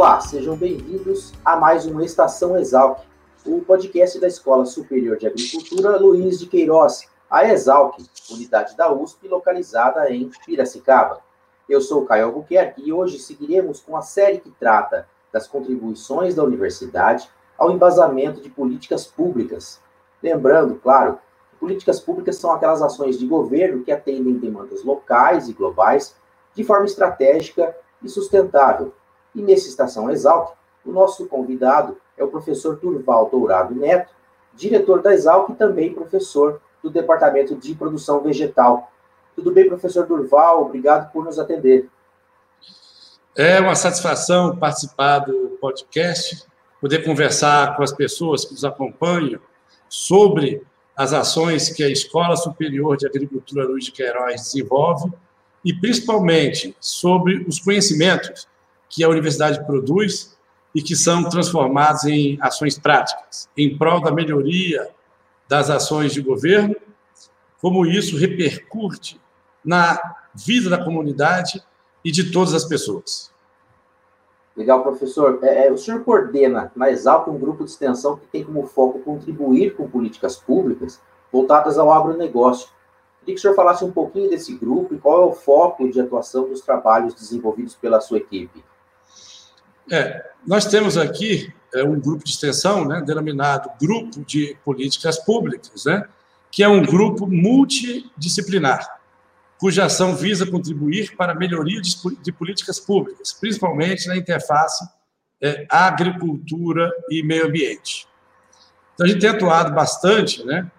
Olá, 0.00 0.18
sejam 0.18 0.56
bem-vindos 0.56 1.30
a 1.44 1.56
mais 1.56 1.84
uma 1.84 2.02
Estação 2.02 2.56
Exalc, 2.56 3.02
o 3.44 3.60
podcast 3.60 4.18
da 4.18 4.26
Escola 4.26 4.64
Superior 4.64 5.18
de 5.18 5.26
Agricultura 5.26 5.98
Luiz 5.98 6.38
de 6.38 6.46
Queiroz, 6.46 7.06
a 7.30 7.46
Exalc, 7.46 7.98
unidade 8.30 8.74
da 8.78 8.90
USP 8.90 9.28
localizada 9.28 10.10
em 10.10 10.30
Piracicaba. 10.46 11.20
Eu 11.68 11.82
sou 11.82 12.06
Caio 12.06 12.28
Albuquerque 12.28 12.80
e 12.82 12.90
hoje 12.90 13.18
seguiremos 13.18 13.80
com 13.80 13.94
a 13.94 14.00
série 14.00 14.40
que 14.40 14.50
trata 14.52 15.06
das 15.30 15.46
contribuições 15.46 16.34
da 16.34 16.44
universidade 16.44 17.28
ao 17.58 17.70
embasamento 17.70 18.40
de 18.40 18.48
políticas 18.48 19.06
públicas. 19.06 19.82
Lembrando, 20.22 20.76
claro, 20.76 21.18
que 21.50 21.56
políticas 21.58 22.00
públicas 22.00 22.36
são 22.36 22.52
aquelas 22.52 22.80
ações 22.80 23.18
de 23.18 23.26
governo 23.26 23.84
que 23.84 23.92
atendem 23.92 24.38
demandas 24.38 24.82
locais 24.82 25.46
e 25.46 25.52
globais 25.52 26.16
de 26.54 26.64
forma 26.64 26.86
estratégica 26.86 27.76
e 28.02 28.08
sustentável 28.08 28.94
e 29.34 29.42
nesse 29.42 29.68
Estação 29.68 30.10
Exalc, 30.10 30.54
o 30.84 30.92
nosso 30.92 31.26
convidado 31.26 31.96
é 32.16 32.24
o 32.24 32.28
professor 32.28 32.76
Durval 32.76 33.28
Dourado 33.30 33.74
Neto, 33.74 34.12
diretor 34.54 35.02
da 35.02 35.12
Exalc 35.12 35.50
e 35.50 35.54
também 35.54 35.92
professor 35.92 36.60
do 36.82 36.90
Departamento 36.90 37.54
de 37.54 37.74
Produção 37.74 38.20
Vegetal. 38.20 38.90
Tudo 39.34 39.52
bem, 39.52 39.68
professor 39.68 40.06
Durval? 40.06 40.62
Obrigado 40.62 41.12
por 41.12 41.24
nos 41.24 41.38
atender. 41.38 41.88
É 43.36 43.60
uma 43.60 43.74
satisfação 43.74 44.56
participar 44.56 45.20
do 45.20 45.56
podcast, 45.60 46.44
poder 46.80 47.04
conversar 47.04 47.76
com 47.76 47.82
as 47.82 47.92
pessoas 47.92 48.44
que 48.44 48.52
nos 48.52 48.64
acompanham 48.64 49.40
sobre 49.88 50.62
as 50.96 51.12
ações 51.12 51.70
que 51.70 51.82
a 51.82 51.88
Escola 51.88 52.36
Superior 52.36 52.96
de 52.96 53.06
Agricultura 53.06 53.64
Luiz 53.64 53.84
de 53.84 53.92
Queiroz 53.92 54.42
desenvolve 54.42 55.10
e, 55.64 55.72
principalmente, 55.72 56.76
sobre 56.80 57.44
os 57.48 57.58
conhecimentos 57.58 58.46
que 58.90 59.02
a 59.04 59.08
universidade 59.08 59.64
produz 59.64 60.36
e 60.74 60.82
que 60.82 60.94
são 60.94 61.24
transformados 61.28 62.04
em 62.04 62.36
ações 62.42 62.78
práticas, 62.78 63.48
em 63.56 63.78
prol 63.78 64.00
da 64.00 64.12
melhoria 64.12 64.90
das 65.48 65.70
ações 65.70 66.12
de 66.12 66.20
governo, 66.20 66.76
como 67.60 67.86
isso 67.86 68.16
repercute 68.16 69.20
na 69.64 69.98
vida 70.34 70.68
da 70.68 70.82
comunidade 70.82 71.62
e 72.04 72.10
de 72.10 72.30
todas 72.30 72.52
as 72.54 72.64
pessoas. 72.64 73.32
Legal, 74.56 74.82
professor. 74.82 75.38
É, 75.42 75.68
é 75.68 75.72
o 75.72 75.76
senhor 75.76 76.02
coordena 76.04 76.72
na 76.74 76.90
Exalc 76.90 77.28
um 77.28 77.38
grupo 77.38 77.64
de 77.64 77.70
extensão 77.70 78.16
que 78.16 78.26
tem 78.26 78.44
como 78.44 78.66
foco 78.66 78.98
contribuir 79.00 79.74
com 79.74 79.88
políticas 79.88 80.36
públicas 80.36 81.00
voltadas 81.32 81.78
ao 81.78 81.92
agronegócio. 81.92 82.68
Queria 83.20 83.34
que 83.34 83.38
o 83.38 83.40
senhor 83.40 83.54
falasse 83.54 83.84
um 83.84 83.92
pouquinho 83.92 84.30
desse 84.30 84.56
grupo 84.56 84.94
e 84.94 84.98
qual 84.98 85.22
é 85.22 85.24
o 85.26 85.32
foco 85.32 85.88
de 85.88 86.00
atuação 86.00 86.48
dos 86.48 86.60
trabalhos 86.60 87.14
desenvolvidos 87.14 87.74
pela 87.74 88.00
sua 88.00 88.18
equipe. 88.18 88.64
É, 89.90 90.24
nós 90.46 90.66
temos 90.66 90.96
aqui 90.96 91.52
é, 91.74 91.82
um 91.82 91.98
grupo 91.98 92.24
de 92.24 92.30
extensão, 92.30 92.84
né, 92.84 93.02
denominado 93.04 93.70
Grupo 93.80 94.24
de 94.24 94.56
Políticas 94.64 95.18
Públicas, 95.18 95.84
né, 95.84 96.06
que 96.50 96.62
é 96.62 96.68
um 96.68 96.82
grupo 96.82 97.26
multidisciplinar, 97.26 98.86
cuja 99.58 99.86
ação 99.86 100.14
visa 100.14 100.46
contribuir 100.46 101.16
para 101.16 101.32
a 101.32 101.34
melhoria 101.34 101.80
de, 101.80 101.96
de 102.22 102.32
políticas 102.32 102.78
públicas, 102.78 103.32
principalmente 103.32 104.06
na 104.06 104.16
interface 104.16 104.88
é, 105.42 105.66
agricultura 105.68 106.90
e 107.10 107.22
meio 107.22 107.46
ambiente. 107.46 108.06
Então, 108.94 109.06
a 109.06 109.08
gente 109.08 109.20
tem 109.20 109.30
atuado 109.30 109.72
bastante 109.74 110.44
né, 110.44 110.70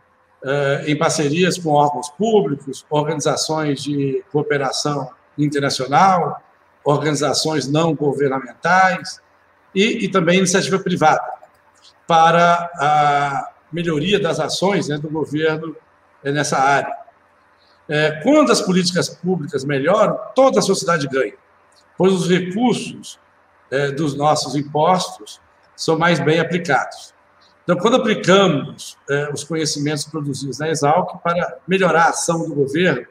é, 0.43 0.85
em 0.87 0.97
parcerias 0.97 1.57
com 1.57 1.71
órgãos 1.71 2.09
públicos, 2.09 2.85
organizações 2.89 3.83
de 3.83 4.23
cooperação 4.31 5.09
internacional, 5.37 6.41
organizações 6.83 7.67
não 7.67 7.93
governamentais 7.93 9.21
e, 9.73 10.05
e 10.05 10.07
também 10.09 10.39
iniciativa 10.39 10.79
privada, 10.79 11.23
para 12.07 12.69
a 12.75 13.51
melhoria 13.71 14.19
das 14.19 14.39
ações 14.39 14.87
né, 14.87 14.97
do 14.97 15.09
governo 15.09 15.75
eh, 16.23 16.31
nessa 16.31 16.57
área. 16.57 16.93
É, 17.87 18.11
quando 18.23 18.51
as 18.51 18.61
políticas 18.61 19.09
públicas 19.09 19.63
melhoram, 19.63 20.17
toda 20.35 20.59
a 20.59 20.61
sociedade 20.61 21.07
ganha, 21.07 21.33
pois 21.97 22.13
os 22.13 22.29
recursos 22.29 23.19
é, 23.69 23.91
dos 23.91 24.15
nossos 24.15 24.55
impostos 24.55 25.41
são 25.75 25.97
mais 25.97 26.19
bem 26.19 26.39
aplicados. 26.39 27.13
Então, 27.63 27.77
quando 27.77 27.97
aplicamos 27.97 28.97
é, 29.09 29.31
os 29.31 29.43
conhecimentos 29.43 30.05
produzidos 30.05 30.59
na 30.59 30.69
Exalc 30.69 31.21
para 31.23 31.57
melhorar 31.67 32.05
a 32.05 32.09
ação 32.09 32.47
do 32.47 32.55
governo 32.55 33.05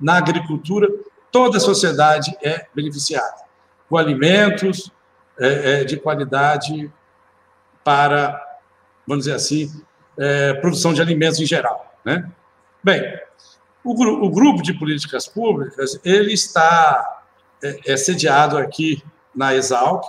na 0.00 0.16
agricultura, 0.16 0.88
toda 1.36 1.58
a 1.58 1.60
sociedade 1.60 2.34
é 2.42 2.66
beneficiada, 2.74 3.44
com 3.90 3.98
alimentos 3.98 4.90
é, 5.38 5.82
é, 5.82 5.84
de 5.84 5.98
qualidade 5.98 6.90
para, 7.84 8.42
vamos 9.06 9.26
dizer 9.26 9.36
assim, 9.36 9.70
é, 10.18 10.54
produção 10.54 10.94
de 10.94 11.02
alimentos 11.02 11.38
em 11.38 11.44
geral. 11.44 11.94
Né? 12.02 12.26
Bem, 12.82 13.02
o, 13.84 13.92
o, 14.24 14.30
grupo 14.30 14.62
de 14.62 14.72
políticas 14.72 15.28
públicas 15.28 16.00
ele 16.02 16.32
está 16.32 17.22
é, 17.62 17.92
é 17.92 17.96
sediado 17.98 18.56
aqui 18.56 19.04
na 19.34 19.54
Exalc, 19.54 20.06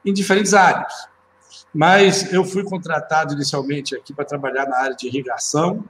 em 0.04 0.12
diferentes 0.12 0.54
áreas. 0.54 1.08
Mas 1.72 2.32
eu 2.32 2.44
fui 2.44 2.64
contratado 2.64 3.34
inicialmente 3.34 3.94
aqui 3.94 4.12
para 4.12 4.24
trabalhar 4.24 4.66
na 4.66 4.78
área 4.78 4.96
de 4.96 5.06
irrigação, 5.06 5.84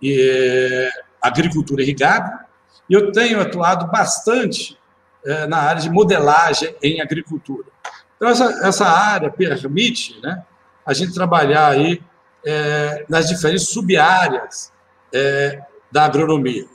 e, 0.00 0.20
é, 0.20 0.90
agricultura 1.20 1.82
irrigada, 1.82 2.46
e 2.90 2.94
eu 2.94 3.12
tenho 3.12 3.40
atuado 3.40 3.86
bastante 3.86 4.78
é, 5.24 5.46
na 5.46 5.58
área 5.58 5.80
de 5.80 5.88
modelagem 5.88 6.74
em 6.82 7.00
agricultura. 7.00 7.68
Então, 8.16 8.28
essa, 8.28 8.66
essa 8.66 8.86
área 8.86 9.30
permite 9.30 10.20
né, 10.20 10.44
a 10.84 10.92
gente 10.92 11.14
trabalhar 11.14 11.68
aí 11.68 12.02
é, 12.44 13.06
nas 13.08 13.28
diferentes 13.28 13.68
sub-áreas 13.68 14.72
é, 15.14 15.62
da 15.90 16.04
agronomia. 16.04 16.66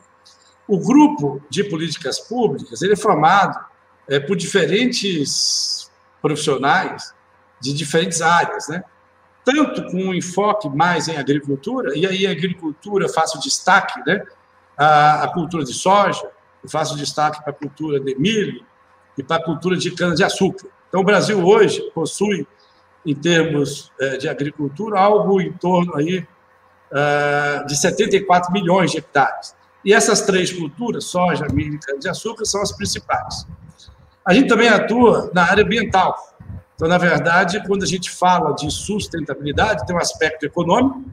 O 0.68 0.80
grupo 0.80 1.42
de 1.50 1.64
políticas 1.64 2.20
públicas 2.20 2.82
ele 2.82 2.94
é 2.94 2.98
formado 2.98 3.58
é, 4.08 4.20
por 4.20 4.36
diferentes 4.36 5.90
profissionais 6.22 7.14
de 7.60 7.74
diferentes 7.74 8.22
áreas, 8.22 8.68
né? 8.68 8.84
tanto 9.44 9.86
com 9.86 9.98
um 9.98 10.14
enfoque 10.14 10.68
mais 10.68 11.08
em 11.08 11.16
agricultura, 11.16 11.98
e 11.98 12.06
aí 12.06 12.28
a 12.28 12.32
agricultura 12.32 13.08
faço 13.08 13.40
destaque, 13.40 14.02
né? 14.06 14.24
a, 14.78 15.24
a 15.24 15.34
cultura 15.34 15.64
de 15.64 15.74
soja, 15.74 16.30
eu 16.64 16.70
faço 16.70 16.98
destaque 16.98 17.42
para 17.42 17.52
a 17.52 17.56
cultura 17.56 18.00
de 18.00 18.16
milho 18.16 18.66
e 19.18 19.24
para 19.24 19.38
a 19.38 19.44
cultura 19.44 19.76
de 19.76 19.90
cana-de-açúcar. 19.92 20.68
Então, 20.90 21.02
o 21.02 21.04
Brasil 21.04 21.44
hoje 21.44 21.82
possui, 21.92 22.48
em 23.06 23.16
termos 23.16 23.92
é, 24.00 24.18
de 24.18 24.28
agricultura, 24.28 25.00
algo 25.00 25.42
em 25.42 25.52
torno 25.54 25.96
aí, 25.96 26.28
é, 26.92 27.64
de 27.66 27.76
74 27.78 28.52
milhões 28.52 28.92
de 28.92 28.98
hectares. 28.98 29.56
E 29.88 29.94
essas 29.94 30.20
três 30.20 30.52
culturas, 30.52 31.06
soja, 31.06 31.48
milho 31.54 31.76
e 31.76 31.80
cana-de-açúcar, 31.80 32.44
são 32.44 32.62
as 32.62 32.74
principais. 32.74 33.48
A 34.26 34.34
gente 34.34 34.50
também 34.50 34.68
atua 34.68 35.32
na 35.34 35.44
área 35.44 35.64
ambiental. 35.64 36.36
Então, 36.76 36.90
na 36.90 36.98
verdade, 36.98 37.66
quando 37.66 37.84
a 37.84 37.86
gente 37.86 38.12
fala 38.12 38.52
de 38.52 38.70
sustentabilidade, 38.70 39.88
tem 39.88 39.96
um 39.96 40.00
aspecto 40.00 40.46
econômico, 40.46 41.06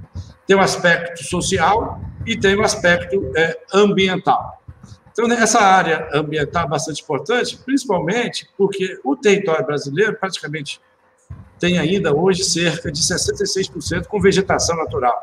tem 0.44 0.56
um 0.56 0.60
aspecto 0.60 1.22
social 1.22 2.00
e 2.26 2.36
tem 2.36 2.58
um 2.58 2.64
aspecto 2.64 3.30
é, 3.36 3.56
ambiental. 3.72 4.60
Então, 5.12 5.30
essa 5.30 5.60
área 5.60 6.08
ambiental 6.12 6.64
é 6.64 6.68
bastante 6.68 7.00
importante, 7.00 7.56
principalmente 7.58 8.48
porque 8.58 8.98
o 9.04 9.14
território 9.14 9.64
brasileiro 9.64 10.16
praticamente 10.18 10.80
tem 11.60 11.78
ainda 11.78 12.12
hoje 12.12 12.42
cerca 12.42 12.90
de 12.90 13.00
66% 13.00 14.06
com 14.06 14.20
vegetação 14.20 14.76
natural. 14.76 15.16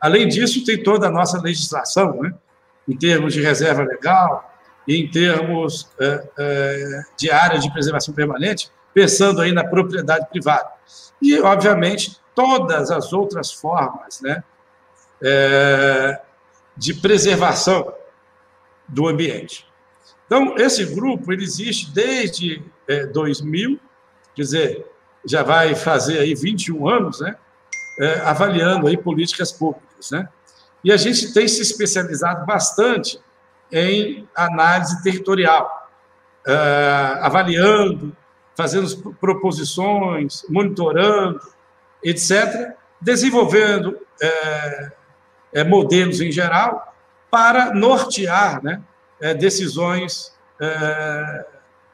Além 0.00 0.28
disso, 0.28 0.64
tem 0.64 0.80
toda 0.80 1.08
a 1.08 1.10
nossa 1.10 1.42
legislação, 1.42 2.22
né? 2.22 2.32
Em 2.88 2.96
termos 2.96 3.34
de 3.34 3.42
reserva 3.42 3.82
legal, 3.82 4.52
em 4.86 5.08
termos 5.08 5.88
é, 6.00 6.28
é, 6.38 7.02
de 7.16 7.30
área 7.30 7.58
de 7.58 7.72
preservação 7.72 8.12
permanente, 8.12 8.70
pensando 8.92 9.40
aí 9.40 9.52
na 9.52 9.64
propriedade 9.64 10.26
privada. 10.28 10.68
E, 11.20 11.38
obviamente, 11.40 12.16
todas 12.34 12.90
as 12.90 13.12
outras 13.12 13.52
formas 13.52 14.20
né, 14.20 14.42
é, 15.22 16.20
de 16.76 16.94
preservação 16.94 17.94
do 18.88 19.06
ambiente. 19.06 19.66
Então, 20.26 20.56
esse 20.56 20.84
grupo 20.86 21.32
ele 21.32 21.44
existe 21.44 21.90
desde 21.92 22.62
é, 22.88 23.06
2000, 23.06 23.78
quer 24.34 24.42
dizer, 24.42 24.86
já 25.24 25.42
vai 25.42 25.74
fazer 25.74 26.18
aí 26.18 26.34
21 26.34 26.88
anos, 26.88 27.20
né, 27.20 27.36
é, 28.00 28.20
avaliando 28.20 28.86
aí 28.86 28.96
políticas 28.96 29.52
públicas. 29.52 30.10
Né? 30.10 30.28
E 30.84 30.90
a 30.90 30.96
gente 30.96 31.32
tem 31.32 31.46
se 31.46 31.62
especializado 31.62 32.44
bastante 32.44 33.20
em 33.70 34.28
análise 34.34 35.02
territorial, 35.02 35.90
é, 36.46 37.18
avaliando, 37.20 38.14
fazendo 38.56 39.14
proposições, 39.14 40.44
monitorando, 40.48 41.40
etc., 42.02 42.72
desenvolvendo 43.00 43.98
é, 44.20 44.92
é, 45.52 45.64
modelos 45.64 46.20
em 46.20 46.30
geral 46.30 46.94
para 47.30 47.74
nortear 47.74 48.62
né, 48.62 48.82
decisões 49.38 50.32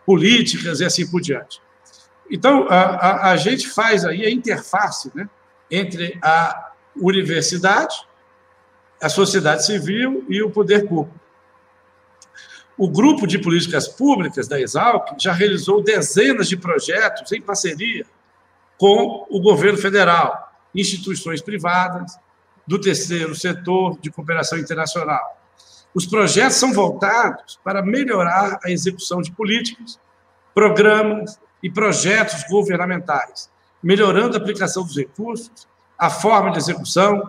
políticas 0.04 0.80
e 0.80 0.84
assim 0.84 1.08
por 1.08 1.20
diante. 1.20 1.62
Então, 2.30 2.66
a, 2.68 2.74
a, 2.74 3.30
a, 3.30 3.36
gente 3.36 3.68
faz 3.68 4.04
aí 4.04 4.26
a 4.26 4.30
interface 4.30 5.10
né, 5.14 5.28
entre 5.70 6.18
a 6.22 6.72
universidade, 6.96 7.94
a 9.00 9.08
sociedade 9.08 9.64
civil 9.64 10.24
e 10.28 10.42
o 10.42 10.50
poder 10.50 10.88
público. 10.88 11.18
O 12.76 12.88
grupo 12.88 13.26
de 13.26 13.38
políticas 13.38 13.88
públicas 13.88 14.46
da 14.46 14.60
Exalc 14.60 15.14
já 15.18 15.32
realizou 15.32 15.82
dezenas 15.82 16.48
de 16.48 16.56
projetos 16.56 17.32
em 17.32 17.40
parceria 17.40 18.06
com 18.78 19.26
o 19.28 19.40
governo 19.40 19.78
federal, 19.78 20.52
instituições 20.74 21.42
privadas, 21.42 22.16
do 22.68 22.78
terceiro 22.80 23.34
setor 23.34 23.98
de 23.98 24.10
cooperação 24.10 24.58
internacional. 24.58 25.40
Os 25.94 26.06
projetos 26.06 26.58
são 26.58 26.72
voltados 26.72 27.58
para 27.64 27.82
melhorar 27.82 28.60
a 28.62 28.70
execução 28.70 29.22
de 29.22 29.32
políticas, 29.32 29.98
programas 30.54 31.40
e 31.62 31.70
projetos 31.70 32.44
governamentais, 32.48 33.50
melhorando 33.82 34.36
a 34.36 34.40
aplicação 34.40 34.84
dos 34.84 34.96
recursos, 34.96 35.66
a 35.98 36.10
forma 36.10 36.52
de 36.52 36.58
execução, 36.58 37.28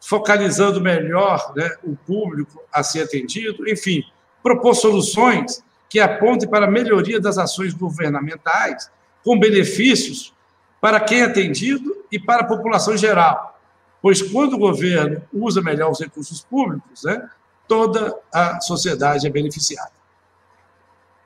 focalizando 0.00 0.80
melhor 0.80 1.52
né, 1.56 1.70
o 1.82 1.96
público 1.96 2.62
a 2.72 2.82
ser 2.82 3.02
atendido, 3.02 3.68
enfim, 3.68 4.02
propor 4.42 4.74
soluções 4.74 5.62
que 5.88 6.00
apontem 6.00 6.48
para 6.48 6.66
a 6.66 6.70
melhoria 6.70 7.20
das 7.20 7.38
ações 7.38 7.74
governamentais, 7.74 8.90
com 9.24 9.38
benefícios 9.38 10.34
para 10.80 11.00
quem 11.00 11.20
é 11.20 11.24
atendido 11.24 12.04
e 12.10 12.18
para 12.18 12.42
a 12.42 12.46
população 12.46 12.96
geral. 12.96 13.58
Pois 14.00 14.22
quando 14.22 14.54
o 14.54 14.58
governo 14.58 15.22
usa 15.32 15.60
melhor 15.60 15.90
os 15.90 16.00
recursos 16.00 16.40
públicos, 16.42 17.02
né, 17.04 17.28
toda 17.66 18.16
a 18.32 18.60
sociedade 18.60 19.26
é 19.26 19.30
beneficiada. 19.30 19.92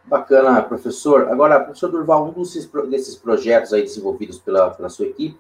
Bacana, 0.04 0.60
professor. 0.62 1.28
Agora, 1.28 1.60
professor 1.60 1.90
Durval, 1.90 2.28
um 2.28 2.42
desses, 2.42 2.68
desses 2.90 3.14
projetos 3.14 3.72
aí 3.72 3.82
desenvolvidos 3.82 4.38
pela, 4.38 4.70
pela 4.70 4.88
sua 4.88 5.06
equipe 5.06 5.38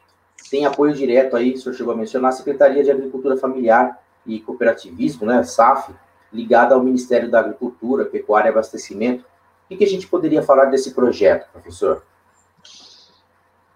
tem 0.50 0.66
apoio 0.66 0.94
direto 0.94 1.36
aí, 1.36 1.52
o 1.52 1.58
senhor 1.58 1.74
chegou 1.74 1.94
a 1.94 1.96
mencionar, 1.96 2.30
a 2.30 2.32
Secretaria 2.32 2.84
de 2.84 2.90
Agricultura 2.90 3.36
Familiar 3.36 3.98
e 4.26 4.40
Cooperativismo, 4.40 5.26
né, 5.26 5.42
SAF, 5.42 5.92
ligada 6.32 6.74
ao 6.74 6.82
Ministério 6.82 7.30
da 7.30 7.40
Agricultura, 7.40 8.04
Pecuária 8.04 8.48
e 8.48 8.52
Abastecimento. 8.52 9.24
O 9.70 9.76
que 9.76 9.84
a 9.84 9.88
gente 9.88 10.06
poderia 10.06 10.42
falar 10.42 10.66
desse 10.66 10.92
projeto, 10.92 11.50
professor? 11.50 12.04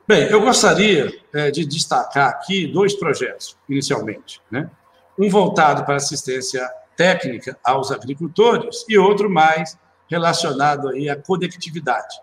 Bem, 0.06 0.30
eu 0.30 0.40
gostaria 0.40 1.12
é, 1.32 1.50
de 1.50 1.64
destacar 1.64 2.28
aqui 2.28 2.66
dois 2.66 2.94
projetos, 2.94 3.56
inicialmente. 3.68 4.40
Né? 4.50 4.70
Um 5.18 5.28
voltado 5.28 5.84
para 5.84 5.96
assistência 5.96 6.68
técnica 6.96 7.58
aos 7.64 7.90
agricultores 7.90 8.84
e 8.88 8.96
outro 8.96 9.28
mais 9.28 9.78
relacionado 10.08 10.88
aí 10.88 11.08
à 11.08 11.16
conectividade. 11.16 12.20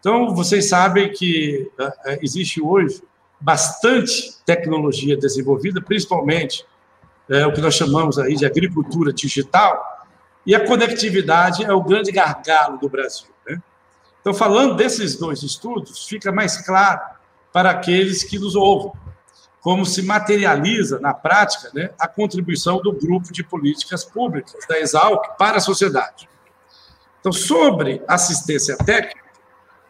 Então, 0.00 0.34
vocês 0.34 0.68
sabem 0.68 1.12
que 1.12 1.70
uh, 1.78 2.18
existe 2.22 2.60
hoje 2.60 3.02
bastante 3.40 4.36
tecnologia 4.44 5.16
desenvolvida, 5.16 5.80
principalmente 5.80 6.64
é, 7.28 7.46
o 7.46 7.52
que 7.52 7.60
nós 7.60 7.74
chamamos 7.74 8.18
aí 8.18 8.34
de 8.34 8.44
agricultura 8.44 9.12
digital, 9.12 10.06
e 10.44 10.54
a 10.54 10.66
conectividade 10.66 11.64
é 11.64 11.72
o 11.72 11.82
grande 11.82 12.10
gargalo 12.10 12.78
do 12.78 12.88
Brasil. 12.88 13.28
Né? 13.46 13.60
Então, 14.20 14.34
falando 14.34 14.74
desses 14.74 15.16
dois 15.16 15.42
estudos, 15.42 16.06
fica 16.06 16.32
mais 16.32 16.64
claro 16.64 17.00
para 17.52 17.70
aqueles 17.70 18.24
que 18.24 18.38
nos 18.38 18.54
ouvem 18.54 18.92
como 19.60 19.84
se 19.84 20.02
materializa 20.02 20.98
na 21.00 21.12
prática 21.12 21.70
né, 21.74 21.90
a 21.98 22.08
contribuição 22.08 22.80
do 22.80 22.92
grupo 22.92 23.30
de 23.30 23.42
políticas 23.42 24.04
públicas 24.04 24.66
da 24.66 24.80
Exalc 24.80 25.36
para 25.36 25.58
a 25.58 25.60
sociedade. 25.60 26.28
Então, 27.20 27.30
sobre 27.30 28.02
assistência 28.08 28.76
técnica, 28.78 29.20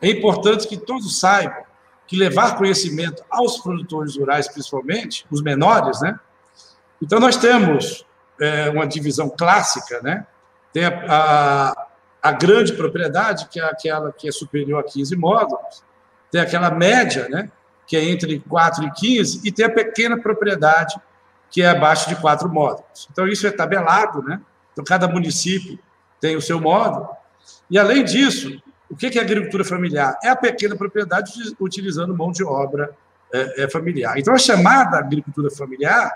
é 0.03 0.11
importante 0.11 0.67
que 0.67 0.77
todos 0.77 1.21
saibam 1.21 1.63
que 2.11 2.17
levar 2.17 2.57
conhecimento 2.59 3.23
aos 3.31 3.59
produtores 3.59 4.17
rurais, 4.17 4.49
principalmente, 4.49 5.25
os 5.31 5.41
menores, 5.41 6.01
né? 6.01 6.19
Então, 7.01 7.21
nós 7.21 7.37
temos 7.37 8.05
é, 8.41 8.69
uma 8.69 8.85
divisão 8.85 9.31
clássica, 9.31 10.01
né? 10.03 10.27
Tem 10.73 10.87
a, 10.87 11.05
a, 11.09 11.87
a, 12.21 12.33
grande 12.33 12.73
propriedade, 12.73 13.47
que 13.47 13.61
é 13.61 13.65
aquela 13.65 14.13
que 14.13 14.29
é 14.29 14.33
superior 14.33 14.81
a 14.81 14.83
15 14.83 15.15
módulos, 15.15 15.85
tem 16.33 16.41
aquela 16.41 16.73
média, 16.73 17.29
né? 17.29 17.49
Que 17.87 17.97
é 17.97 18.05
entre 18.05 18.41
4 18.41 18.87
e 18.87 18.91
15, 18.91 19.43
e 19.45 19.53
tem 19.53 19.67
a 19.67 19.71
pequena 19.71 20.21
propriedade, 20.21 20.97
que 21.49 21.63
é 21.63 21.69
abaixo 21.69 22.09
de 22.09 22.17
4 22.17 22.49
módulos. 22.49 23.07
Então, 23.13 23.29
isso 23.29 23.47
é 23.47 23.53
tabelado, 23.53 24.21
né? 24.25 24.41
Então, 24.73 24.85
cada 24.85 25.07
município 25.07 25.79
tem 26.21 26.35
o 26.35 26.43
seu 26.43 26.61
módulo. 26.61 27.09
E, 27.71 27.79
além 27.79 28.03
disso, 28.03 28.61
o 28.91 28.97
que 28.97 29.19
é 29.19 29.23
agricultura 29.23 29.65
familiar? 29.65 30.19
É 30.23 30.29
a 30.29 30.37
pequena 30.37 30.75
propriedade 30.75 31.33
utilizando 31.61 32.17
mão 32.17 32.33
de 32.33 32.43
obra 32.43 32.91
é, 33.33 33.65
é 33.65 33.71
familiar. 33.71 34.19
Então, 34.19 34.35
a 34.35 34.39
chamada 34.39 34.99
agricultura 34.99 35.49
familiar, 35.51 36.11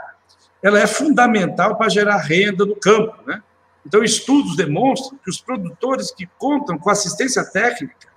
ela 0.60 0.80
é 0.80 0.86
fundamental 0.86 1.76
para 1.76 1.88
gerar 1.88 2.16
renda 2.16 2.66
no 2.66 2.74
campo. 2.74 3.16
Né? 3.24 3.40
Então, 3.86 4.02
estudos 4.02 4.56
demonstram 4.56 5.16
que 5.22 5.30
os 5.30 5.40
produtores 5.40 6.10
que 6.10 6.28
contam 6.36 6.76
com 6.76 6.90
assistência 6.90 7.44
técnica 7.44 8.08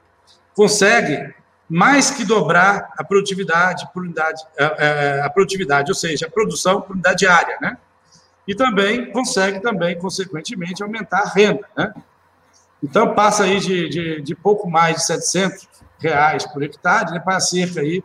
conseguem 0.56 1.32
mais 1.70 2.10
que 2.10 2.26
dobrar 2.26 2.94
a 2.98 3.04
produtividade, 3.04 3.88
por 3.94 4.02
unidade, 4.02 4.42
a, 4.58 4.64
é, 4.64 5.22
a 5.22 5.30
produtividade, 5.30 5.92
ou 5.92 5.96
seja, 5.96 6.26
a 6.26 6.32
produção 6.32 6.82
por 6.82 6.94
unidade 6.94 7.20
diária, 7.20 7.58
né? 7.62 7.78
E 8.48 8.56
também 8.56 9.12
consegue 9.12 9.60
também, 9.60 10.00
consequentemente, 10.00 10.82
aumentar 10.82 11.20
a 11.20 11.30
renda, 11.30 11.68
né? 11.76 11.94
Então, 12.84 13.14
passa 13.14 13.44
aí 13.44 13.60
de, 13.60 13.90
de, 13.90 14.22
de 14.22 14.36
pouco 14.36 14.70
mais 14.70 14.98
de 14.98 15.06
700 15.06 15.68
reais 16.00 16.46
por 16.46 16.62
hectare 16.62 17.12
né, 17.12 17.20
para 17.20 17.40
cerca 17.40 17.82
aí 17.82 18.04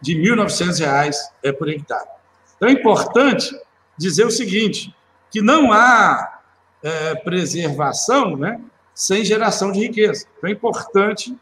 de 0.00 0.16
1.900 0.16 0.78
reais 0.80 1.30
é, 1.42 1.52
por 1.52 1.68
hectare. 1.68 2.08
Então, 2.56 2.68
é 2.68 2.72
importante 2.72 3.54
dizer 3.96 4.26
o 4.26 4.30
seguinte, 4.30 4.94
que 5.30 5.40
não 5.40 5.72
há 5.72 6.40
é, 6.82 7.14
preservação 7.16 8.36
né, 8.36 8.60
sem 8.94 9.24
geração 9.24 9.70
de 9.70 9.80
riqueza. 9.80 10.26
Então, 10.36 10.50
é 10.50 10.52
importante 10.52 11.36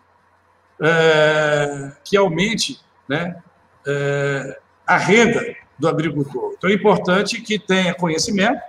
é, 0.80 1.92
que 2.04 2.16
aumente 2.16 2.80
né, 3.08 3.36
é, 3.86 4.60
a 4.86 4.96
renda 4.96 5.56
do 5.78 5.88
agricultor. 5.88 6.54
Então, 6.56 6.68
é 6.68 6.74
importante 6.74 7.40
que 7.40 7.58
tenha 7.58 7.94
conhecimento, 7.94 8.60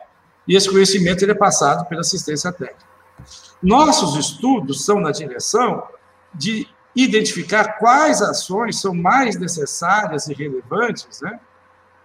e 0.48 0.56
esse 0.56 0.70
conhecimento 0.70 1.24
ele 1.24 1.32
é 1.32 1.36
passado 1.36 1.88
pela 1.88 2.02
assistência 2.02 2.52
técnica. 2.52 2.89
Nossos 3.62 4.16
estudos 4.16 4.86
são 4.86 5.00
na 5.00 5.12
direção 5.12 5.84
de 6.34 6.68
identificar 6.96 7.78
quais 7.78 8.22
ações 8.22 8.80
são 8.80 8.94
mais 8.94 9.38
necessárias 9.40 10.28
e 10.28 10.34
relevantes 10.34 11.22
né, 11.22 11.40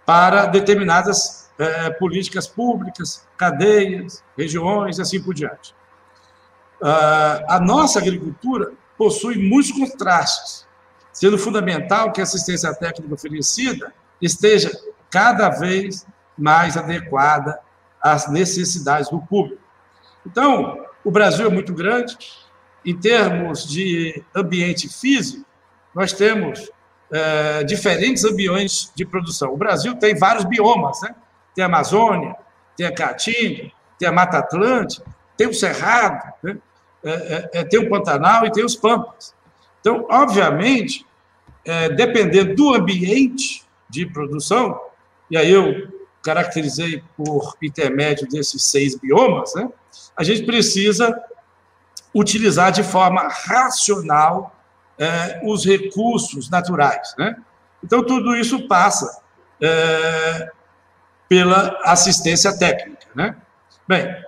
para 0.04 0.46
determinadas 0.46 1.50
é, 1.58 1.90
políticas 1.90 2.46
públicas, 2.46 3.26
cadeias, 3.36 4.22
regiões 4.36 4.98
e 4.98 5.02
assim 5.02 5.22
por 5.22 5.34
diante. 5.34 5.74
Uh, 6.80 7.40
a 7.48 7.60
nossa 7.60 7.98
agricultura 7.98 8.72
possui 8.98 9.38
muitos 9.38 9.72
contrastes, 9.72 10.66
sendo 11.12 11.38
fundamental 11.38 12.12
que 12.12 12.20
a 12.20 12.24
assistência 12.24 12.74
técnica 12.74 13.14
oferecida 13.14 13.94
esteja 14.20 14.70
cada 15.10 15.48
vez 15.48 16.06
mais 16.36 16.76
adequada 16.76 17.58
às 18.02 18.28
necessidades 18.28 19.08
do 19.08 19.20
público. 19.20 19.62
Então, 20.26 20.84
o 21.04 21.10
Brasil 21.10 21.46
é 21.46 21.50
muito 21.50 21.74
grande. 21.74 22.16
Em 22.84 22.98
termos 22.98 23.66
de 23.66 24.22
ambiente 24.34 24.88
físico, 24.88 25.44
nós 25.94 26.12
temos 26.12 26.70
é, 27.12 27.64
diferentes 27.64 28.24
ambientes 28.24 28.92
de 28.94 29.04
produção. 29.06 29.52
O 29.52 29.56
Brasil 29.56 29.94
tem 29.96 30.14
vários 30.14 30.44
biomas, 30.44 31.00
né? 31.02 31.14
Tem 31.54 31.62
a 31.64 31.68
Amazônia, 31.68 32.34
tem 32.76 32.86
a 32.86 32.92
Caatinga, 32.92 33.70
tem 33.98 34.08
a 34.08 34.12
Mata 34.12 34.38
Atlântica, 34.38 35.04
tem 35.36 35.46
o 35.46 35.54
Cerrado. 35.54 36.32
Né? 36.42 36.58
é, 37.04 37.50
é, 37.60 37.64
tem 37.64 37.78
o 37.78 37.88
Pantanal 37.88 38.46
e 38.46 38.50
tem 38.50 38.64
os 38.64 38.74
Pampas. 38.74 39.34
Então, 39.80 40.06
obviamente, 40.10 41.06
é, 41.64 41.90
dependendo 41.90 42.54
do 42.54 42.74
ambiente 42.74 43.62
de 43.88 44.06
produção, 44.06 44.80
e 45.30 45.36
aí 45.36 45.50
eu 45.50 45.92
caracterizei 46.22 47.02
por 47.16 47.54
intermédio 47.62 48.26
desses 48.26 48.64
seis 48.64 48.98
biomas, 48.98 49.54
né, 49.54 49.68
a 50.16 50.22
gente 50.22 50.44
precisa 50.44 51.14
utilizar 52.14 52.70
de 52.70 52.82
forma 52.82 53.28
racional 53.28 54.56
é, 54.98 55.40
os 55.42 55.64
recursos 55.64 56.48
naturais. 56.48 57.14
Né? 57.18 57.36
Então, 57.82 58.04
tudo 58.04 58.36
isso 58.36 58.68
passa 58.68 59.20
é, 59.60 60.50
pela 61.28 61.80
assistência 61.84 62.56
técnica. 62.56 63.06
Né? 63.14 63.36
Bem, 63.86 64.24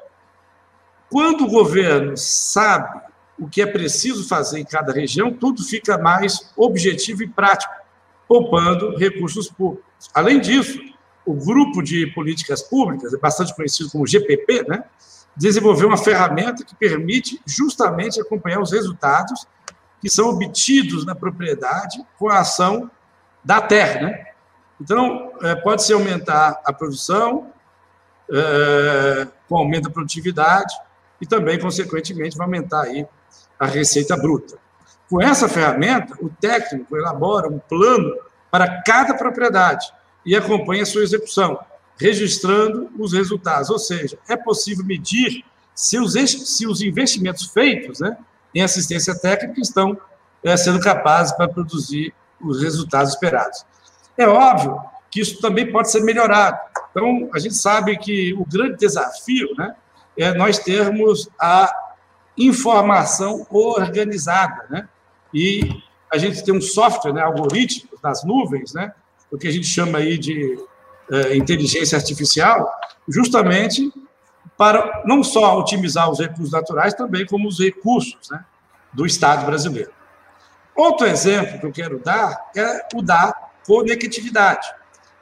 quando 1.08 1.44
o 1.44 1.50
governo 1.50 2.16
sabe 2.16 3.00
o 3.38 3.48
que 3.48 3.62
é 3.62 3.66
preciso 3.66 4.26
fazer 4.26 4.58
em 4.58 4.64
cada 4.64 4.92
região, 4.92 5.32
tudo 5.32 5.62
fica 5.62 5.98
mais 5.98 6.52
objetivo 6.56 7.22
e 7.22 7.28
prático, 7.28 7.72
poupando 8.26 8.96
recursos 8.96 9.48
públicos. 9.48 10.10
Além 10.12 10.40
disso, 10.40 10.80
o 11.24 11.34
grupo 11.34 11.82
de 11.82 12.06
políticas 12.08 12.62
públicas, 12.62 13.12
é 13.12 13.18
bastante 13.18 13.54
conhecido 13.54 13.90
como 13.90 14.06
GPP, 14.06 14.64
né, 14.68 14.84
desenvolveu 15.36 15.88
uma 15.88 15.98
ferramenta 15.98 16.64
que 16.64 16.74
permite 16.74 17.40
justamente 17.46 18.20
acompanhar 18.20 18.60
os 18.60 18.72
resultados 18.72 19.46
que 20.00 20.08
são 20.08 20.30
obtidos 20.30 21.04
na 21.04 21.14
propriedade 21.14 22.02
com 22.18 22.28
a 22.28 22.40
ação 22.40 22.90
da 23.44 23.60
terra. 23.60 24.00
Né? 24.00 24.26
Então, 24.80 25.32
é, 25.42 25.54
pode-se 25.54 25.92
aumentar 25.92 26.60
a 26.64 26.72
produção, 26.72 27.52
é, 28.30 29.26
com 29.48 29.56
aumento 29.56 29.84
da 29.84 29.90
produtividade, 29.90 30.74
e 31.20 31.26
também, 31.26 31.58
consequentemente, 31.58 32.36
vai 32.36 32.46
aumentar 32.46 32.82
aí 32.82 33.06
a 33.58 33.66
receita 33.66 34.16
bruta. 34.16 34.58
Com 35.08 35.22
essa 35.22 35.48
ferramenta, 35.48 36.14
o 36.20 36.28
técnico 36.28 36.96
elabora 36.96 37.48
um 37.48 37.58
plano 37.58 38.16
para 38.50 38.82
cada 38.82 39.14
propriedade 39.14 39.86
e 40.24 40.34
acompanha 40.34 40.82
a 40.82 40.86
sua 40.86 41.02
execução, 41.02 41.58
registrando 41.98 42.90
os 42.98 43.12
resultados. 43.12 43.70
Ou 43.70 43.78
seja, 43.78 44.18
é 44.28 44.36
possível 44.36 44.84
medir 44.84 45.44
se 45.74 45.98
os, 45.98 46.14
se 46.14 46.66
os 46.66 46.80
investimentos 46.80 47.46
feitos 47.46 48.00
né, 48.00 48.16
em 48.54 48.62
assistência 48.62 49.18
técnica 49.18 49.60
estão 49.60 49.98
é, 50.42 50.56
sendo 50.56 50.80
capazes 50.80 51.32
para 51.32 51.48
produzir 51.48 52.14
os 52.40 52.62
resultados 52.62 53.12
esperados. 53.12 53.64
É 54.16 54.26
óbvio 54.26 54.80
que 55.10 55.20
isso 55.20 55.40
também 55.40 55.70
pode 55.70 55.90
ser 55.90 56.02
melhorado. 56.02 56.58
Então, 56.90 57.28
a 57.34 57.38
gente 57.38 57.54
sabe 57.54 57.96
que 57.98 58.34
o 58.34 58.44
grande 58.44 58.76
desafio 58.76 59.54
né, 59.56 59.74
é 60.16 60.32
nós 60.34 60.58
termos 60.58 61.28
a 61.38 61.70
informação 62.36 63.46
organizada, 63.50 64.66
né? 64.68 64.88
E 65.32 65.82
a 66.12 66.18
gente 66.18 66.44
tem 66.44 66.54
um 66.54 66.60
software, 66.60 67.12
né, 67.12 67.22
algoritmos 67.22 68.00
nas 68.02 68.24
nuvens, 68.24 68.72
né, 68.72 68.92
o 69.30 69.36
que 69.36 69.48
a 69.48 69.50
gente 69.50 69.66
chama 69.66 69.98
aí 69.98 70.16
de 70.16 70.58
é, 71.10 71.36
inteligência 71.36 71.96
artificial, 71.96 72.70
justamente 73.08 73.92
para 74.56 75.02
não 75.04 75.22
só 75.22 75.58
otimizar 75.58 76.10
os 76.10 76.18
recursos 76.18 76.50
naturais, 76.50 76.94
também 76.94 77.26
como 77.26 77.48
os 77.48 77.58
recursos 77.58 78.30
né, 78.30 78.44
do 78.92 79.04
Estado 79.04 79.44
brasileiro. 79.44 79.90
Outro 80.74 81.06
exemplo 81.06 81.58
que 81.58 81.66
eu 81.66 81.72
quero 81.72 81.98
dar 81.98 82.50
é 82.56 82.86
o 82.94 83.02
da 83.02 83.34
conectividade. 83.66 84.66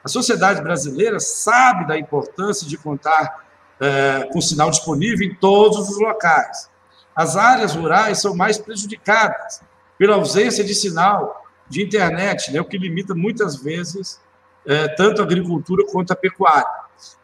A 0.03 0.07
sociedade 0.07 0.61
brasileira 0.61 1.19
sabe 1.19 1.87
da 1.87 1.97
importância 1.97 2.67
de 2.67 2.77
contar 2.77 3.43
é, 3.79 4.29
com 4.31 4.39
sinal 4.39 4.69
disponível 4.69 5.27
em 5.27 5.33
todos 5.35 5.89
os 5.89 5.99
locais. 5.99 6.69
As 7.15 7.35
áreas 7.35 7.73
rurais 7.73 8.21
são 8.21 8.35
mais 8.35 8.57
prejudicadas 8.57 9.61
pela 9.97 10.15
ausência 10.15 10.63
de 10.63 10.75
sinal 10.75 11.43
de 11.67 11.81
internet, 11.81 12.51
né, 12.51 12.61
o 12.61 12.65
que 12.65 12.77
limita 12.77 13.15
muitas 13.15 13.55
vezes 13.55 14.19
é, 14.65 14.87
tanto 14.89 15.21
a 15.21 15.25
agricultura 15.25 15.85
quanto 15.91 16.11
a 16.11 16.15
pecuária. 16.15 16.67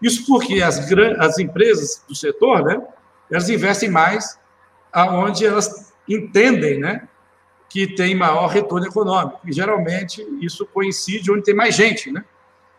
Isso 0.01 0.25
porque 0.25 0.62
as, 0.62 0.79
as 1.19 1.39
empresas 1.39 2.03
do 2.07 2.15
setor, 2.15 2.63
né, 2.63 2.81
elas 3.29 3.50
investem 3.50 3.89
mais 3.89 4.39
aonde 4.91 5.45
elas 5.45 5.93
entendem, 6.07 6.79
né, 6.79 7.07
que 7.69 7.88
tem 7.95 8.13
maior 8.13 8.48
retorno 8.48 8.86
econômico. 8.86 9.39
E 9.45 9.53
geralmente 9.53 10.21
isso 10.41 10.65
coincide 10.65 11.31
onde 11.31 11.43
tem 11.43 11.55
mais 11.55 11.74
gente, 11.74 12.12
né? 12.12 12.25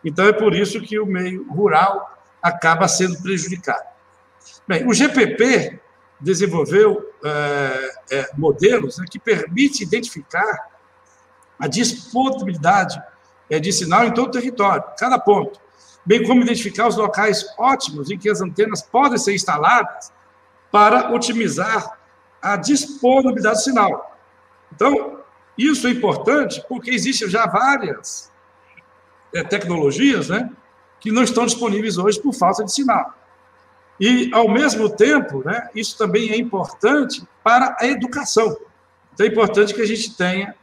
Então 0.04 0.26
é 0.26 0.32
por 0.32 0.54
isso 0.54 0.80
que 0.82 0.98
o 0.98 1.06
meio 1.06 1.50
rural 1.50 2.18
acaba 2.42 2.86
sendo 2.88 3.22
prejudicado. 3.22 3.86
Bem, 4.68 4.86
o 4.86 4.92
GPP 4.92 5.80
desenvolveu 6.20 7.10
é, 7.24 7.90
é, 8.10 8.30
modelos 8.36 8.98
né, 8.98 9.06
que 9.10 9.18
permitem 9.18 9.86
identificar 9.86 10.70
a 11.58 11.66
disponibilidade 11.66 13.00
é, 13.52 13.60
de 13.60 13.70
sinal 13.70 14.06
em 14.06 14.14
todo 14.14 14.28
o 14.28 14.30
território, 14.30 14.82
cada 14.96 15.18
ponto, 15.18 15.60
bem 16.06 16.24
como 16.24 16.40
identificar 16.40 16.88
os 16.88 16.96
locais 16.96 17.44
ótimos 17.58 18.10
em 18.10 18.16
que 18.16 18.30
as 18.30 18.40
antenas 18.40 18.80
podem 18.80 19.18
ser 19.18 19.34
instaladas 19.34 20.10
para 20.70 21.12
otimizar 21.12 21.98
a 22.40 22.56
disponibilidade 22.56 23.58
do 23.58 23.62
sinal. 23.62 24.16
Então, 24.74 25.20
isso 25.56 25.86
é 25.86 25.90
importante 25.90 26.64
porque 26.66 26.92
existem 26.92 27.28
já 27.28 27.44
várias 27.44 28.32
é, 29.34 29.44
tecnologias 29.44 30.30
né, 30.30 30.50
que 30.98 31.12
não 31.12 31.22
estão 31.22 31.44
disponíveis 31.44 31.98
hoje 31.98 32.18
por 32.22 32.32
falta 32.32 32.64
de 32.64 32.72
sinal. 32.72 33.14
E, 34.00 34.30
ao 34.32 34.48
mesmo 34.48 34.88
tempo, 34.88 35.42
né, 35.44 35.68
isso 35.74 35.98
também 35.98 36.30
é 36.30 36.38
importante 36.38 37.22
para 37.44 37.76
a 37.78 37.86
educação. 37.86 38.56
Então, 39.12 39.26
é 39.26 39.28
importante 39.28 39.74
que 39.74 39.82
a 39.82 39.86
gente 39.86 40.16
tenha 40.16 40.54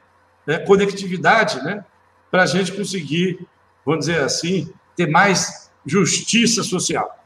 né, 0.48 0.58
conectividade 0.58 1.64
né, 1.64 1.86
para 2.32 2.44
a 2.44 2.46
gente 2.46 2.72
conseguir, 2.72 3.46
vamos 3.86 4.06
dizer 4.06 4.22
assim, 4.22 4.72
ter 4.96 5.08
mais 5.08 5.70
justiça 5.86 6.64
social. 6.64 7.18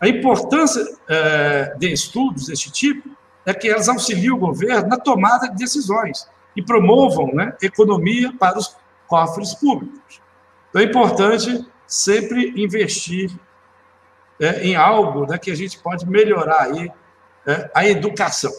A 0.00 0.08
importância 0.08 0.82
é, 1.08 1.74
de 1.78 1.92
estudos 1.92 2.46
desse 2.46 2.70
tipo 2.70 3.08
é 3.44 3.52
que 3.52 3.68
elas 3.68 3.88
auxiliam 3.88 4.34
o 4.34 4.38
governo 4.38 4.88
na 4.88 4.96
tomada 4.96 5.48
de 5.48 5.56
decisões 5.56 6.26
e 6.56 6.62
promovam 6.62 7.32
né, 7.34 7.54
economia 7.62 8.32
para 8.38 8.58
os 8.58 8.76
cofres 9.06 9.54
públicos. 9.54 10.20
Então, 10.70 10.80
é 10.80 10.84
importante 10.84 11.66
sempre 11.86 12.52
investir 12.56 13.30
é, 14.40 14.62
em 14.66 14.74
algo 14.74 15.26
né, 15.26 15.36
que 15.36 15.50
a 15.50 15.54
gente 15.54 15.78
pode 15.78 16.08
melhorar 16.08 16.62
aí, 16.62 16.90
é, 17.46 17.70
a 17.74 17.86
educação. 17.86 18.52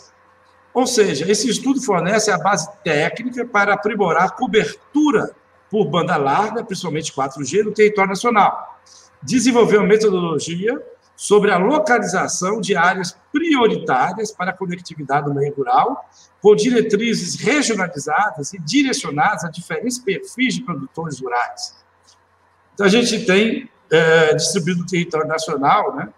Ou 0.74 0.86
seja, 0.86 1.30
esse 1.30 1.50
estudo 1.50 1.82
fornece 1.82 2.32
a 2.32 2.38
base 2.38 2.70
técnica 2.84 3.46
para 3.46 3.74
aprimorar 3.74 4.24
a 4.24 4.30
cobertura 4.30 5.36
por 5.72 5.88
banda 5.88 6.18
larga, 6.18 6.66
principalmente 6.66 7.14
4G, 7.14 7.64
no 7.64 7.72
território 7.72 8.10
nacional. 8.10 8.78
Desenvolveu 9.24 9.82
metodologia 9.84 10.80
sobre 11.16 11.50
a 11.50 11.58
localização 11.58 12.60
de 12.60 12.76
áreas 12.76 13.16
prioritárias 13.32 14.32
para 14.32 14.52
a 14.52 14.54
conectividade 14.54 15.28
do 15.28 15.34
meio 15.34 15.54
rural, 15.54 16.10
com 16.42 16.56
diretrizes 16.56 17.40
regionalizadas 17.40 18.54
e 18.54 18.60
direcionadas 18.60 19.46
a 19.46 19.50
diferentes 19.50 19.98
perfis 19.98 20.56
de 20.56 20.64
produtores 20.64 21.22
rurais. 21.22 21.76
Então, 22.74 22.86
a 22.86 22.90
gente 22.90 23.26
tem 23.26 23.70
é, 23.90 24.34
distribuído 24.34 24.82
no 24.82 24.86
território 24.86 25.28
nacional, 25.28 25.96
né, 25.96 26.10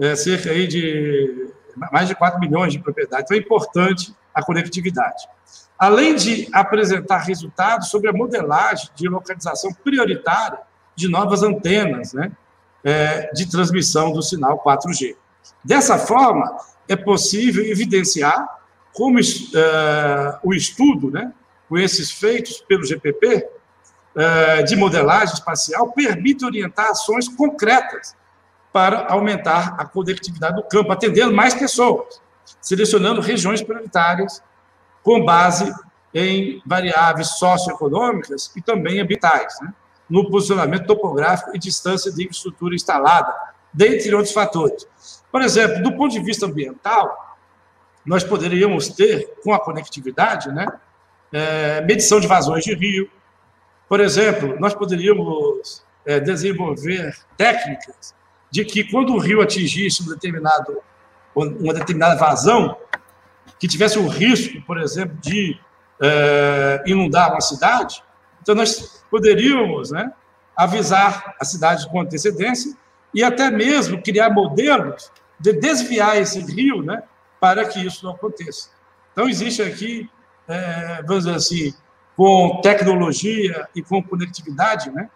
é, 0.00 0.16
cerca 0.16 0.50
aí 0.50 0.66
de 0.66 1.52
mais 1.92 2.08
de 2.08 2.14
4 2.16 2.40
milhões 2.40 2.72
de 2.72 2.80
propriedades. 2.80 3.26
Então, 3.26 3.36
é 3.36 3.40
importante 3.40 4.14
a 4.34 4.42
conectividade. 4.42 5.28
Além 5.80 6.14
de 6.14 6.46
apresentar 6.52 7.20
resultados 7.20 7.88
sobre 7.88 8.10
a 8.10 8.12
modelagem 8.12 8.90
de 8.94 9.08
localização 9.08 9.72
prioritária 9.72 10.58
de 10.94 11.08
novas 11.08 11.42
antenas 11.42 12.12
né, 12.12 12.30
é, 12.84 13.32
de 13.32 13.50
transmissão 13.50 14.12
do 14.12 14.22
sinal 14.22 14.62
4G. 14.62 15.16
Dessa 15.64 15.96
forma, 15.96 16.54
é 16.86 16.94
possível 16.94 17.64
evidenciar 17.64 18.46
como 18.92 19.18
é, 19.18 20.38
o 20.42 20.52
estudo, 20.52 21.10
né, 21.10 21.32
com 21.66 21.78
esses 21.78 22.10
feitos 22.10 22.60
pelo 22.60 22.84
GPP, 22.84 23.48
é, 24.14 24.62
de 24.62 24.76
modelagem 24.76 25.32
espacial 25.32 25.92
permite 25.92 26.44
orientar 26.44 26.90
ações 26.90 27.26
concretas 27.26 28.14
para 28.70 29.06
aumentar 29.06 29.76
a 29.78 29.86
conectividade 29.86 30.56
do 30.56 30.62
campo, 30.64 30.92
atendendo 30.92 31.32
mais 31.32 31.54
pessoas, 31.54 32.20
selecionando 32.60 33.22
regiões 33.22 33.62
prioritárias 33.62 34.42
com 35.02 35.24
base 35.24 35.72
em 36.12 36.62
variáveis 36.66 37.38
socioeconômicas 37.38 38.52
e 38.56 38.60
também 38.60 39.00
ambientais, 39.00 39.54
né? 39.60 39.72
no 40.08 40.28
posicionamento 40.28 40.86
topográfico 40.86 41.54
e 41.54 41.58
distância 41.58 42.10
de 42.12 42.24
infraestrutura 42.24 42.74
instalada, 42.74 43.32
dentre 43.72 44.12
outros 44.12 44.34
fatores. 44.34 44.86
Por 45.30 45.40
exemplo, 45.40 45.82
do 45.82 45.96
ponto 45.96 46.10
de 46.10 46.20
vista 46.20 46.46
ambiental, 46.46 47.36
nós 48.04 48.24
poderíamos 48.24 48.88
ter, 48.88 49.34
com 49.44 49.54
a 49.54 49.60
conectividade, 49.60 50.50
né, 50.50 50.66
é, 51.32 51.80
medição 51.82 52.18
de 52.18 52.26
vazões 52.26 52.64
de 52.64 52.74
rio, 52.74 53.08
por 53.88 54.00
exemplo, 54.00 54.58
nós 54.58 54.74
poderíamos 54.74 55.84
é, 56.04 56.18
desenvolver 56.18 57.16
técnicas 57.36 58.14
de 58.50 58.64
que 58.64 58.84
quando 58.84 59.14
o 59.14 59.18
rio 59.18 59.40
atingisse 59.40 60.02
um 60.02 60.06
determinado, 60.06 60.78
uma 61.34 61.72
determinada 61.72 62.16
vazão, 62.16 62.76
que 63.60 63.68
tivesse 63.68 63.98
o 63.98 64.08
risco, 64.08 64.60
por 64.62 64.80
exemplo, 64.80 65.16
de 65.20 65.56
é, 66.02 66.82
inundar 66.86 67.30
uma 67.30 67.42
cidade, 67.42 68.02
então 68.42 68.54
nós 68.54 69.04
poderíamos 69.10 69.90
né, 69.90 70.10
avisar 70.56 71.36
a 71.38 71.44
cidade 71.44 71.86
com 71.90 72.00
antecedência 72.00 72.74
e 73.14 73.22
até 73.22 73.50
mesmo 73.50 74.02
criar 74.02 74.30
modelos 74.30 75.12
de 75.38 75.52
desviar 75.52 76.16
esse 76.16 76.40
rio 76.40 76.82
né, 76.82 77.02
para 77.38 77.66
que 77.66 77.84
isso 77.84 78.04
não 78.04 78.12
aconteça. 78.12 78.70
Então, 79.12 79.28
existe 79.28 79.62
aqui, 79.62 80.08
é, 80.48 81.02
vamos 81.06 81.24
dizer 81.24 81.36
assim, 81.36 81.74
com 82.16 82.60
tecnologia 82.62 83.68
e 83.74 83.82
com 83.82 84.02
conectividade, 84.02 84.90
né, 84.90 85.10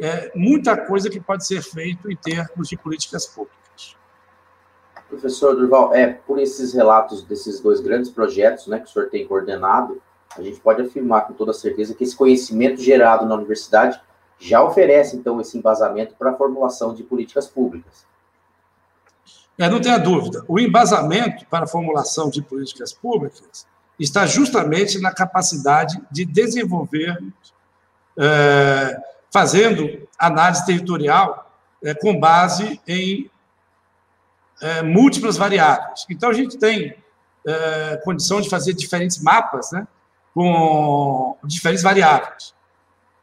é, 0.00 0.30
muita 0.36 0.76
coisa 0.76 1.10
que 1.10 1.18
pode 1.18 1.44
ser 1.44 1.62
feito 1.62 2.10
em 2.10 2.16
termos 2.16 2.68
de 2.68 2.76
políticas 2.76 3.26
públicas. 3.26 3.58
Professor 5.08 5.56
Durval, 5.56 5.94
é, 5.94 6.06
por 6.06 6.38
esses 6.38 6.72
relatos 6.72 7.22
desses 7.22 7.60
dois 7.60 7.80
grandes 7.80 8.10
projetos 8.10 8.66
né, 8.66 8.78
que 8.78 8.86
o 8.86 8.88
senhor 8.88 9.08
tem 9.08 9.26
coordenado, 9.26 10.00
a 10.36 10.42
gente 10.42 10.60
pode 10.60 10.82
afirmar 10.82 11.26
com 11.26 11.32
toda 11.32 11.52
certeza 11.52 11.94
que 11.94 12.04
esse 12.04 12.14
conhecimento 12.14 12.80
gerado 12.80 13.26
na 13.26 13.34
universidade 13.34 14.00
já 14.38 14.62
oferece, 14.62 15.16
então, 15.16 15.40
esse 15.40 15.58
embasamento 15.58 16.14
para 16.14 16.30
a 16.30 16.34
formulação 16.34 16.94
de 16.94 17.02
políticas 17.02 17.48
públicas. 17.48 18.06
É, 19.58 19.68
não 19.68 19.80
tenha 19.80 19.98
dúvida. 19.98 20.44
O 20.46 20.60
embasamento 20.60 21.44
para 21.46 21.64
a 21.64 21.68
formulação 21.68 22.30
de 22.30 22.40
políticas 22.40 22.92
públicas 22.92 23.66
está 23.98 24.24
justamente 24.26 25.00
na 25.00 25.12
capacidade 25.12 26.00
de 26.12 26.24
desenvolver, 26.24 27.18
é, 28.16 28.96
fazendo 29.32 30.06
análise 30.16 30.64
territorial 30.64 31.50
é, 31.82 31.94
com 31.94 32.18
base 32.18 32.80
em 32.86 33.28
é, 34.60 34.82
múltiplas 34.82 35.36
variáveis. 35.36 36.06
Então, 36.10 36.30
a 36.30 36.32
gente 36.32 36.58
tem 36.58 36.94
é, 37.46 38.00
condição 38.04 38.40
de 38.40 38.48
fazer 38.48 38.72
diferentes 38.74 39.22
mapas 39.22 39.70
né, 39.72 39.86
com 40.34 41.36
diferentes 41.44 41.82
variáveis, 41.82 42.54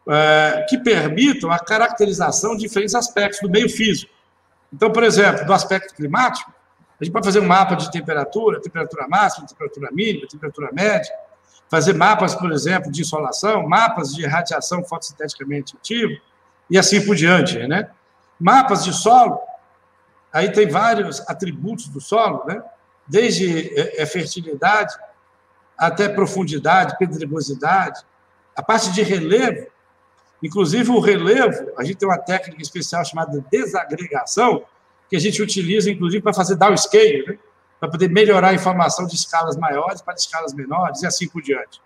é, 0.07 0.65
que 0.69 0.77
permitam 0.77 1.51
a 1.51 1.59
caracterização 1.59 2.55
de 2.55 2.61
diferentes 2.61 2.95
aspectos 2.95 3.39
do 3.41 3.49
meio 3.49 3.69
físico. 3.69 4.13
Então, 4.73 4.91
por 4.91 5.03
exemplo, 5.03 5.45
do 5.45 5.53
aspecto 5.53 5.95
climático, 5.95 6.51
a 6.99 7.03
gente 7.03 7.13
pode 7.13 7.25
fazer 7.25 7.39
um 7.39 7.47
mapa 7.47 7.75
de 7.75 7.91
temperatura, 7.91 8.61
temperatura 8.61 9.07
máxima, 9.07 9.47
temperatura 9.47 9.89
mínima, 9.91 10.27
temperatura 10.27 10.69
média, 10.71 11.13
fazer 11.69 11.93
mapas, 11.93 12.35
por 12.35 12.51
exemplo, 12.51 12.91
de 12.91 13.01
insolação, 13.01 13.67
mapas 13.67 14.13
de 14.13 14.25
radiação 14.25 14.83
fotossinteticamente 14.83 15.75
ativa, 15.75 16.13
e 16.69 16.77
assim 16.77 17.05
por 17.05 17.15
diante, 17.15 17.57
né? 17.67 17.89
Mapas 18.39 18.83
de 18.83 18.93
solo, 18.93 19.39
aí 20.35 20.51
tem 20.51 20.67
vários 20.67 21.21
atributos 21.29 21.87
do 21.87 21.99
solo, 22.01 22.43
né? 22.45 22.61
Desde 23.07 23.69
é, 23.79 24.01
é 24.01 24.05
fertilidade 24.05 24.95
até 25.77 26.07
profundidade, 26.07 26.97
pedregosidade, 26.97 28.01
a 28.55 28.63
parte 28.63 28.91
de 28.91 29.01
relevo, 29.01 29.67
Inclusive, 30.45 30.91
o 30.91 30.99
relevo, 30.99 31.71
a 31.75 31.83
gente 31.83 31.97
tem 31.97 32.07
uma 32.07 32.19
técnica 32.19 32.61
especial 32.61 33.03
chamada 33.03 33.43
desagregação, 33.49 34.63
que 35.09 35.15
a 35.15 35.19
gente 35.19 35.41
utiliza, 35.41 35.89
inclusive, 35.89 36.21
para 36.21 36.33
fazer 36.33 36.55
downscale, 36.55 37.25
né? 37.27 37.39
para 37.79 37.89
poder 37.89 38.09
melhorar 38.09 38.49
a 38.49 38.53
informação 38.53 39.07
de 39.07 39.15
escalas 39.15 39.57
maiores 39.57 40.01
para 40.01 40.13
escalas 40.13 40.53
menores 40.53 41.01
e 41.01 41.07
assim 41.07 41.27
por 41.27 41.41
diante. 41.41 41.81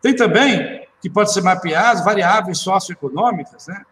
Tem 0.00 0.16
também, 0.16 0.86
que 1.00 1.08
pode 1.08 1.32
ser 1.32 1.42
mapeado, 1.42 2.04
variáveis 2.04 2.58
socioeconômicas, 2.58 3.68
né? 3.68 3.84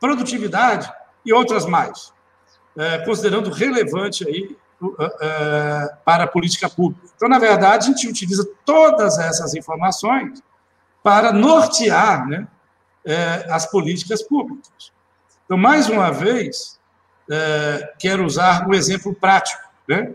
produtividade 0.00 0.90
e 1.24 1.30
outras 1.32 1.66
mais, 1.66 2.14
é, 2.76 2.98
considerando 2.98 3.50
relevante 3.50 4.26
aí, 4.26 4.56
é, 5.20 5.94
para 6.04 6.24
a 6.24 6.26
política 6.26 6.68
pública. 6.68 7.06
Então, 7.14 7.28
na 7.28 7.38
verdade, 7.38 7.84
a 7.84 7.88
gente 7.88 8.08
utiliza 8.08 8.48
todas 8.64 9.18
essas 9.18 9.54
informações 9.54 10.42
para 11.02 11.32
nortear 11.32 12.26
né, 12.26 12.48
é, 13.04 13.46
as 13.50 13.66
políticas 13.66 14.22
públicas. 14.22 14.92
Então, 15.44 15.58
mais 15.58 15.88
uma 15.88 16.10
vez, 16.10 16.78
é, 17.30 17.92
quero 17.98 18.24
usar 18.24 18.66
um 18.66 18.72
exemplo 18.72 19.14
prático. 19.14 19.62
Né? 19.86 20.14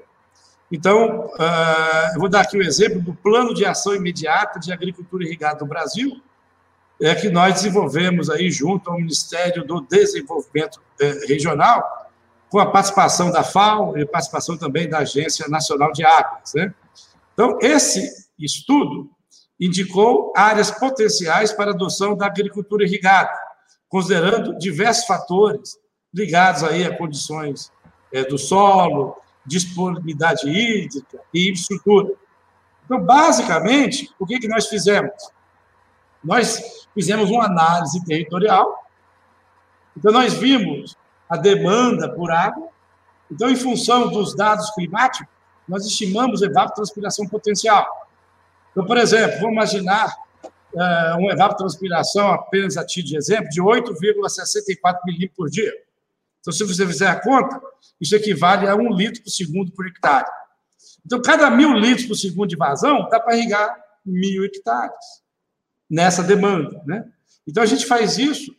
Então, 0.71 1.29
é, 1.39 2.15
eu 2.15 2.19
vou 2.19 2.29
dar 2.29 2.41
aqui 2.41 2.57
o 2.57 2.59
um 2.59 2.63
exemplo 2.63 2.99
do 3.01 3.13
Plano 3.13 3.53
de 3.53 3.65
Ação 3.65 3.93
Imediata 3.93 4.59
de 4.59 4.73
Agricultura 4.73 5.23
Irrigada 5.23 5.59
do 5.59 5.65
Brasil, 5.65 6.21
é, 6.99 7.13
que 7.13 7.29
nós 7.29 7.55
desenvolvemos 7.55 8.29
aí 8.29 8.49
junto 8.49 8.89
ao 8.89 8.97
Ministério 8.97 9.63
do 9.63 9.81
Desenvolvimento 9.81 10.81
Regional, 11.27 12.04
com 12.49 12.59
a 12.59 12.65
participação 12.65 13.31
da 13.31 13.43
FAO 13.43 13.97
e 13.97 14.05
participação 14.05 14.57
também 14.57 14.87
da 14.87 14.99
Agência 14.99 15.47
Nacional 15.47 15.91
de 15.91 16.05
Águas. 16.05 16.53
Né? 16.53 16.73
Então, 17.33 17.57
esse 17.61 18.09
estudo 18.39 19.09
indicou 19.59 20.33
áreas 20.35 20.71
potenciais 20.71 21.51
para 21.51 21.71
adoção 21.71 22.15
da 22.15 22.25
agricultura 22.25 22.83
irrigada, 22.83 23.31
considerando 23.89 24.57
diversos 24.57 25.05
fatores 25.05 25.77
ligados 26.13 26.63
aí 26.63 26.85
a 26.85 26.97
condições 26.97 27.71
é, 28.11 28.23
do 28.23 28.37
solo, 28.37 29.17
disponibilidade 29.45 30.49
hídrica 30.49 31.19
e 31.33 31.49
infraestrutura. 31.49 32.13
Então, 32.85 32.99
basicamente, 33.01 34.09
o 34.19 34.25
que, 34.25 34.39
que 34.39 34.47
nós 34.47 34.67
fizemos? 34.67 35.13
Nós 36.23 36.87
fizemos 36.93 37.29
uma 37.29 37.45
análise 37.45 38.03
territorial, 38.05 38.83
então 39.95 40.11
nós 40.11 40.33
vimos 40.33 40.95
a 41.29 41.37
demanda 41.37 42.13
por 42.13 42.31
água, 42.31 42.69
então, 43.31 43.49
em 43.49 43.55
função 43.55 44.09
dos 44.09 44.35
dados 44.35 44.69
climáticos, 44.71 45.33
nós 45.67 45.85
estimamos 45.85 46.41
evapotranspiração 46.41 47.27
potencial. 47.27 47.87
Então, 48.71 48.85
por 48.85 48.97
exemplo, 48.97 49.39
vamos 49.39 49.53
imaginar 49.53 50.15
uh, 50.43 51.17
um 51.19 51.31
evapotranspiração, 51.31 52.31
apenas 52.31 52.77
a 52.77 52.85
título 52.85 53.11
de 53.11 53.17
exemplo, 53.17 53.49
de 53.49 53.61
8,64 53.61 54.99
milímetros 55.05 55.35
por 55.35 55.49
dia. 55.49 55.73
Então, 56.39 56.53
se 56.53 56.63
você 56.63 56.85
fizer 56.85 57.07
a 57.07 57.19
conta, 57.19 57.59
isso 57.99 58.15
equivale 58.15 58.67
a 58.67 58.75
um 58.75 58.93
litro 58.93 59.23
por 59.23 59.29
segundo 59.31 59.71
por 59.71 59.87
hectare. 59.87 60.27
Então, 61.03 61.21
cada 61.21 61.49
mil 61.49 61.73
litros 61.73 62.05
por 62.05 62.15
segundo 62.15 62.49
de 62.49 62.55
vazão 62.55 63.07
dá 63.09 63.19
para 63.19 63.35
irrigar 63.35 63.75
mil 64.05 64.45
hectares 64.45 65.23
nessa 65.89 66.21
demanda. 66.21 66.79
Né? 66.85 67.05
Então, 67.47 67.63
a 67.63 67.65
gente 67.65 67.87
faz 67.87 68.19
isso 68.19 68.55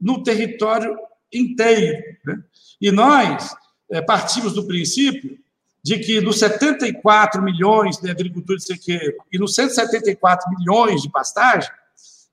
no 0.00 0.22
território 0.22 0.96
inteiro. 1.32 2.02
Né? 2.24 2.38
E 2.80 2.90
nós 2.90 3.54
é, 3.90 4.00
partimos 4.00 4.54
do 4.54 4.66
princípio 4.66 5.38
de 5.82 5.98
que 6.00 6.20
nos 6.20 6.40
74 6.40 7.40
milhões 7.40 7.98
de 7.98 8.10
agricultura 8.10 8.58
de 8.58 8.64
sequeiro 8.64 9.16
e 9.32 9.38
nos 9.38 9.54
174 9.54 10.50
milhões 10.58 11.00
de 11.00 11.08
pastagem, 11.08 11.70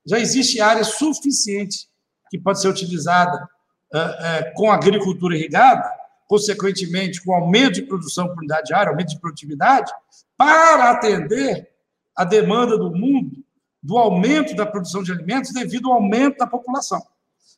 já 0.04 0.18
existe 0.18 0.60
área 0.60 0.82
suficiente 0.82 1.88
que 2.28 2.38
pode 2.38 2.60
ser 2.60 2.68
utilizada 2.68 3.48
uh, 3.94 3.98
uh, 3.98 4.54
com 4.54 4.72
agricultura 4.72 5.36
irrigada, 5.36 5.88
consequentemente 6.26 7.22
com 7.22 7.32
aumento 7.32 7.74
de 7.74 7.82
produção 7.82 8.26
por 8.26 8.38
unidade 8.38 8.66
de 8.66 8.74
área, 8.74 8.90
aumento 8.90 9.10
de 9.10 9.20
produtividade, 9.20 9.92
para 10.36 10.90
atender 10.90 11.68
a 12.16 12.24
demanda 12.24 12.76
do 12.76 12.90
mundo 12.90 13.44
do 13.80 13.98
aumento 13.98 14.56
da 14.56 14.64
produção 14.64 15.02
de 15.02 15.12
alimentos 15.12 15.52
devido 15.52 15.90
ao 15.90 15.96
aumento 15.96 16.38
da 16.38 16.46
população. 16.46 17.00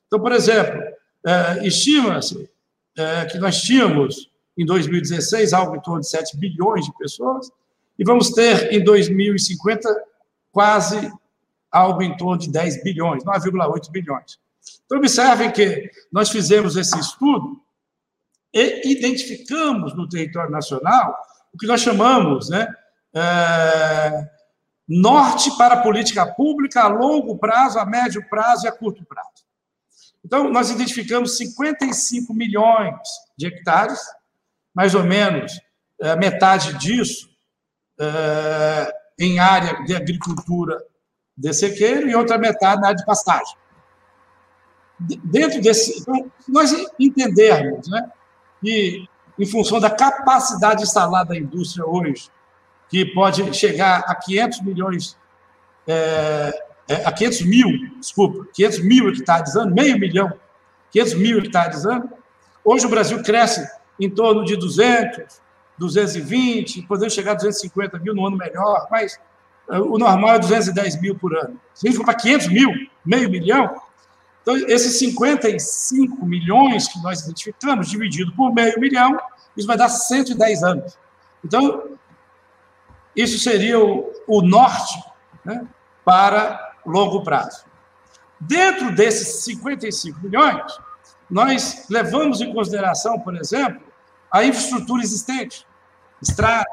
Então, 0.09 0.21
por 0.21 0.33
exemplo, 0.33 0.83
uh, 1.27 1.67
estima-se 1.67 2.49
que 3.31 3.37
nós 3.37 3.61
tínhamos 3.61 4.31
em 4.57 4.65
2016, 4.65 5.53
algo 5.53 5.77
em 5.77 5.83
torno 5.83 6.01
de 6.01 6.09
7 6.09 6.35
bilhões 6.39 6.87
de 6.87 6.97
pessoas, 6.97 7.51
e 7.99 8.05
vamos 8.05 8.31
ter 8.31 8.73
em 8.73 8.83
2050 8.83 9.87
quase 10.51 11.13
algo 11.71 12.03
em 12.03 12.17
torno 12.17 12.39
de 12.39 12.51
10 12.51 12.83
bilhões, 12.83 13.23
9,8 13.23 13.91
bilhões. 13.91 14.39
Então, 14.85 14.99
observem 14.99 15.51
que 15.51 15.91
nós 16.11 16.31
fizemos 16.31 16.77
esse 16.77 16.99
estudo 16.99 17.61
e 18.53 18.93
identificamos 18.93 19.95
no 19.95 20.09
território 20.09 20.51
nacional 20.51 21.15
o 21.53 21.59
que 21.59 21.67
nós 21.67 21.81
chamamos 21.81 22.49
né, 22.49 22.67
é, 23.15 24.31
norte 24.89 25.55
para 25.57 25.75
a 25.75 25.83
política 25.83 26.27
pública 26.27 26.83
a 26.83 26.89
longo 26.89 27.39
prazo, 27.39 27.79
a 27.79 27.85
médio 27.85 28.27
prazo 28.29 28.67
e 28.67 28.69
a 28.69 28.73
curto 28.73 29.05
prazo. 29.05 29.46
Então, 30.27 30.51
nós 30.51 30.71
identificamos 30.71 31.37
55 31.37 32.35
milhões 32.35 32.99
de 33.39 33.47
hectares 33.47 34.01
mais 34.75 34.93
ou 34.93 35.05
menos 35.05 35.53
é, 36.01 36.17
metade 36.17 36.75
disso 36.79 37.31
é, 37.97 38.93
em 39.21 39.39
área 39.39 39.85
de 39.85 39.95
agricultura 39.95 40.83
de 41.39 41.53
sequeiro 41.53 42.09
e 42.09 42.17
outra 42.17 42.37
metade 42.39 42.81
na 42.81 42.89
área 42.89 42.97
de 42.97 43.07
pastagem. 43.07 43.57
Dentro 44.99 45.61
desse. 45.61 46.01
Então, 46.01 46.29
se 46.41 46.51
nós 46.51 46.73
entendermos 46.99 47.87
né, 47.89 48.11
que, 48.61 49.07
em 49.39 49.47
função 49.47 49.79
da 49.79 49.91
capacidade 49.91 50.83
instalada 50.83 51.29
da 51.29 51.37
indústria 51.39 51.87
hoje, 51.87 52.29
que 52.89 53.07
pode 53.15 53.55
chegar 53.55 54.01
a 54.09 54.15
500 54.17 54.63
milhões, 54.63 55.17
é, 55.87 56.53
é, 56.89 57.05
a 57.05 57.13
500 57.13 57.43
mil, 57.43 57.69
desculpa, 57.99 58.47
500 58.53 58.79
mil 58.81 59.09
hectares 59.11 59.57
ano, 59.57 59.75
meio 59.75 59.99
milhão, 59.99 60.33
500 60.91 61.15
mil 61.15 61.39
hectares 61.39 61.85
ano. 61.85 62.11
Hoje 62.65 62.87
o 62.87 62.89
Brasil 62.89 63.23
cresce 63.23 63.67
em 63.99 64.09
torno 64.09 64.45
de 64.45 64.57
200, 64.57 65.41
220, 65.79 66.83
podemos 66.83 67.13
chegar 67.13 67.33
a 67.33 67.35
250 67.35 67.99
mil 67.99 68.15
no 68.15 68.27
ano 68.27 68.37
melhor, 68.37 68.87
mas 68.91 69.19
eh, 69.71 69.79
o 69.79 69.99
normal 69.99 70.37
é 70.37 70.39
210 70.39 71.01
mil 71.01 71.15
por 71.17 71.37
ano. 71.37 71.61
Se 71.75 71.87
a 71.87 71.91
gente 71.91 71.99
for 71.99 72.05
para 72.05 72.15
500 72.15 72.49
mil, 72.49 72.71
meio 73.05 73.31
milhão, 73.31 73.81
então 74.43 74.57
esses 74.69 74.99
55 74.99 76.25
milhões 76.25 76.89
que 76.89 77.03
nós 77.03 77.23
identificamos, 77.23 77.91
dividido 77.91 78.33
por 78.35 78.55
meio 78.55 78.79
milhão, 78.79 79.19
isso 79.57 79.67
vai 79.67 79.77
dar 79.77 79.89
110 79.89 80.63
anos. 80.63 80.99
Então, 81.45 81.91
isso 83.15 83.39
seria 83.39 83.81
o, 83.81 84.13
o 84.27 84.43
norte 84.43 85.03
né, 85.45 85.67
para 86.05 86.66
longo 86.87 87.23
prazo. 87.23 87.65
Dentro 88.41 88.95
desses 88.95 89.45
55 89.45 90.21
milhões, 90.21 90.79
nós 91.31 91.87
levamos 91.91 92.41
em 92.41 92.53
consideração, 92.53 93.19
por 93.21 93.37
exemplo, 93.37 93.83
a 94.31 94.45
infraestrutura 94.45 95.03
existente, 95.03 95.67
estradas, 96.23 96.67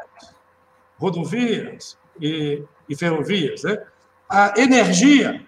rodovias 0.97 1.97
e, 2.19 2.63
e 2.87 2.95
ferrovias, 2.95 3.63
né? 3.63 3.77
a 4.29 4.53
energia, 4.57 5.45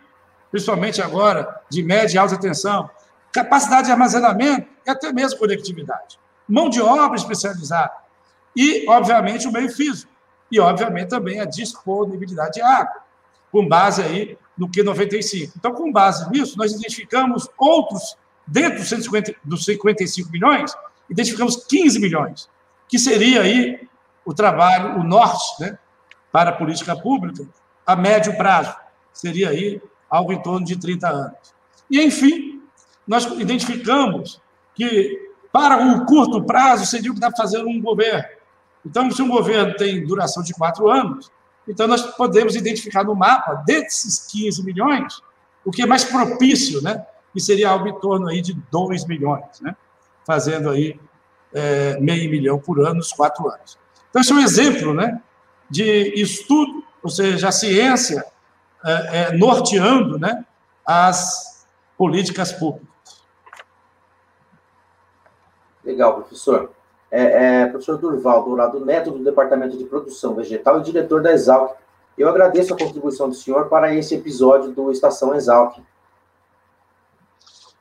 principalmente 0.51 1.01
agora 1.01 1.62
de 1.69 1.84
média 1.84 2.15
e 2.15 2.17
alta 2.17 2.39
tensão, 2.39 2.89
capacidade 3.32 3.88
de 3.88 3.91
armazenamento 3.91 4.67
e 4.86 4.89
até 4.89 5.12
mesmo 5.12 5.39
conectividade, 5.39 6.19
mão 6.47 6.69
de 6.69 6.82
obra 6.82 7.17
especializada 7.17 7.91
e, 8.56 8.88
obviamente, 8.88 9.47
o 9.47 9.51
meio 9.51 9.69
físico 9.69 10.12
e, 10.51 10.60
obviamente, 10.60 11.10
também 11.10 11.39
a 11.39 11.45
disponibilidade 11.45 12.54
de 12.54 12.62
água, 12.62 13.04
com 13.51 13.67
base 13.67 14.01
aí 14.01 14.38
no 14.58 14.68
Q95. 14.70 15.52
Então, 15.58 15.74
com 15.74 15.91
base 15.91 16.30
nisso, 16.32 16.58
nós 16.58 16.72
identificamos 16.74 17.48
outros, 17.58 18.18
dentro 18.48 18.80
dos, 18.80 18.89
150, 18.89 19.36
dos 19.44 19.65
55 19.65 20.32
milhões, 20.32 20.74
identificamos 21.10 21.65
15 21.65 22.00
milhões, 22.00 22.50
que 22.88 22.98
seria 22.98 23.41
aí 23.41 23.88
o 24.26 24.34
trabalho, 24.34 25.00
o 25.00 25.04
norte, 25.04 25.62
né, 25.62 25.78
para 26.32 26.50
a 26.50 26.54
política 26.54 26.96
pública, 26.96 27.48
a 27.86 27.96
médio 27.96 28.36
prazo, 28.38 28.76
seria 29.13 29.50
aí 29.50 29.82
algo 30.10 30.34
em 30.34 30.41
torno 30.41 30.65
de 30.65 30.78
30 30.78 31.08
anos. 31.08 31.56
E, 31.89 32.02
enfim, 32.02 32.62
nós 33.08 33.26
identificamos 33.26 34.41
que, 34.74 35.32
para 35.52 35.88
o 35.88 36.06
curto 36.06 36.44
prazo, 36.44 36.86
seria 36.86 37.12
o 37.12 37.13
que 37.13 37.24
está 37.24 37.36
fazendo 37.36 37.68
um 37.70 37.82
governo. 37.82 38.26
Então, 38.86 39.10
se 39.12 39.22
um 39.22 39.30
governo 39.30 39.76
tem 39.76 40.06
duração 40.06 40.44
de 40.44 40.54
quatro 40.54 40.89
anos, 40.89 41.32
então 41.67 41.88
nós 41.88 42.01
podemos 42.15 42.56
identificar 42.56 43.04
no 43.04 43.15
mapa, 43.15 43.63
desses 43.65 44.28
15 44.28 44.63
milhões, 44.63 45.21
o 45.63 45.71
que 45.71 45.82
é 45.82 45.86
mais 45.86 46.04
propício, 46.04 46.82
né? 46.82 47.06
que 47.34 47.39
seria 47.39 47.69
algo 47.69 47.88
em 47.88 47.99
torno 47.99 48.28
aí 48.28 48.41
de 48.41 48.54
2 48.71 49.06
milhões, 49.06 49.60
né? 49.62 49.75
fazendo 50.25 50.69
aí 50.69 50.99
é, 51.54 51.99
meio 51.99 52.30
milhão 52.30 52.60
por 52.60 52.80
ano 52.80 52.95
nos 52.95 53.12
quatro 53.12 53.49
anos. 53.49 53.78
Então, 54.10 54.21
esse 54.21 54.32
é 54.32 54.36
um 54.36 54.39
exemplo 54.39 54.93
né, 54.93 55.21
de 55.69 56.13
estudo, 56.15 56.84
ou 57.04 57.10
seja, 57.10 57.49
a 57.49 57.51
ciência 57.51 58.25
é, 58.84 58.91
é, 59.19 59.32
norteando 59.38 60.17
né, 60.17 60.45
as 60.86 61.65
políticas 61.97 62.51
públicas. 62.51 62.89
Legal, 65.84 66.15
professor. 66.15 66.71
É, 67.12 67.62
é, 67.62 67.65
professor 67.68 67.98
Durval 67.98 68.44
Dourado 68.44 68.84
Neto, 68.84 69.12
do 69.12 69.24
Departamento 69.24 69.78
de 69.78 69.86
Produção 69.86 70.34
Vegetal 70.36 70.80
e 70.80 70.84
diretor 70.84 71.22
da 71.22 71.32
Exalc. 71.32 71.76
Eu 72.18 72.28
agradeço 72.28 72.74
a 72.74 72.78
contribuição 72.78 73.30
do 73.30 73.36
senhor 73.36 73.70
para 73.70 73.94
esse 73.94 74.15
episódio 74.15 74.72
do 74.72 74.91
Estação 74.91 75.36
Exalc. 75.36 75.78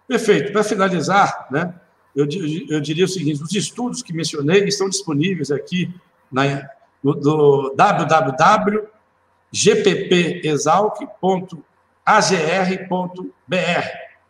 Perfeito. 0.06 0.52
Para 0.52 0.62
finalizar, 0.62 1.48
né, 1.50 1.74
eu, 2.14 2.26
eu 2.68 2.80
diria 2.80 3.04
o 3.04 3.08
seguinte: 3.08 3.42
os 3.42 3.52
estudos 3.52 4.02
que 4.02 4.12
mencionei 4.12 4.64
estão 4.64 4.88
disponíveis 4.88 5.50
aqui 5.50 5.92
na, 6.30 6.68
no, 7.02 7.14
no. 7.14 7.74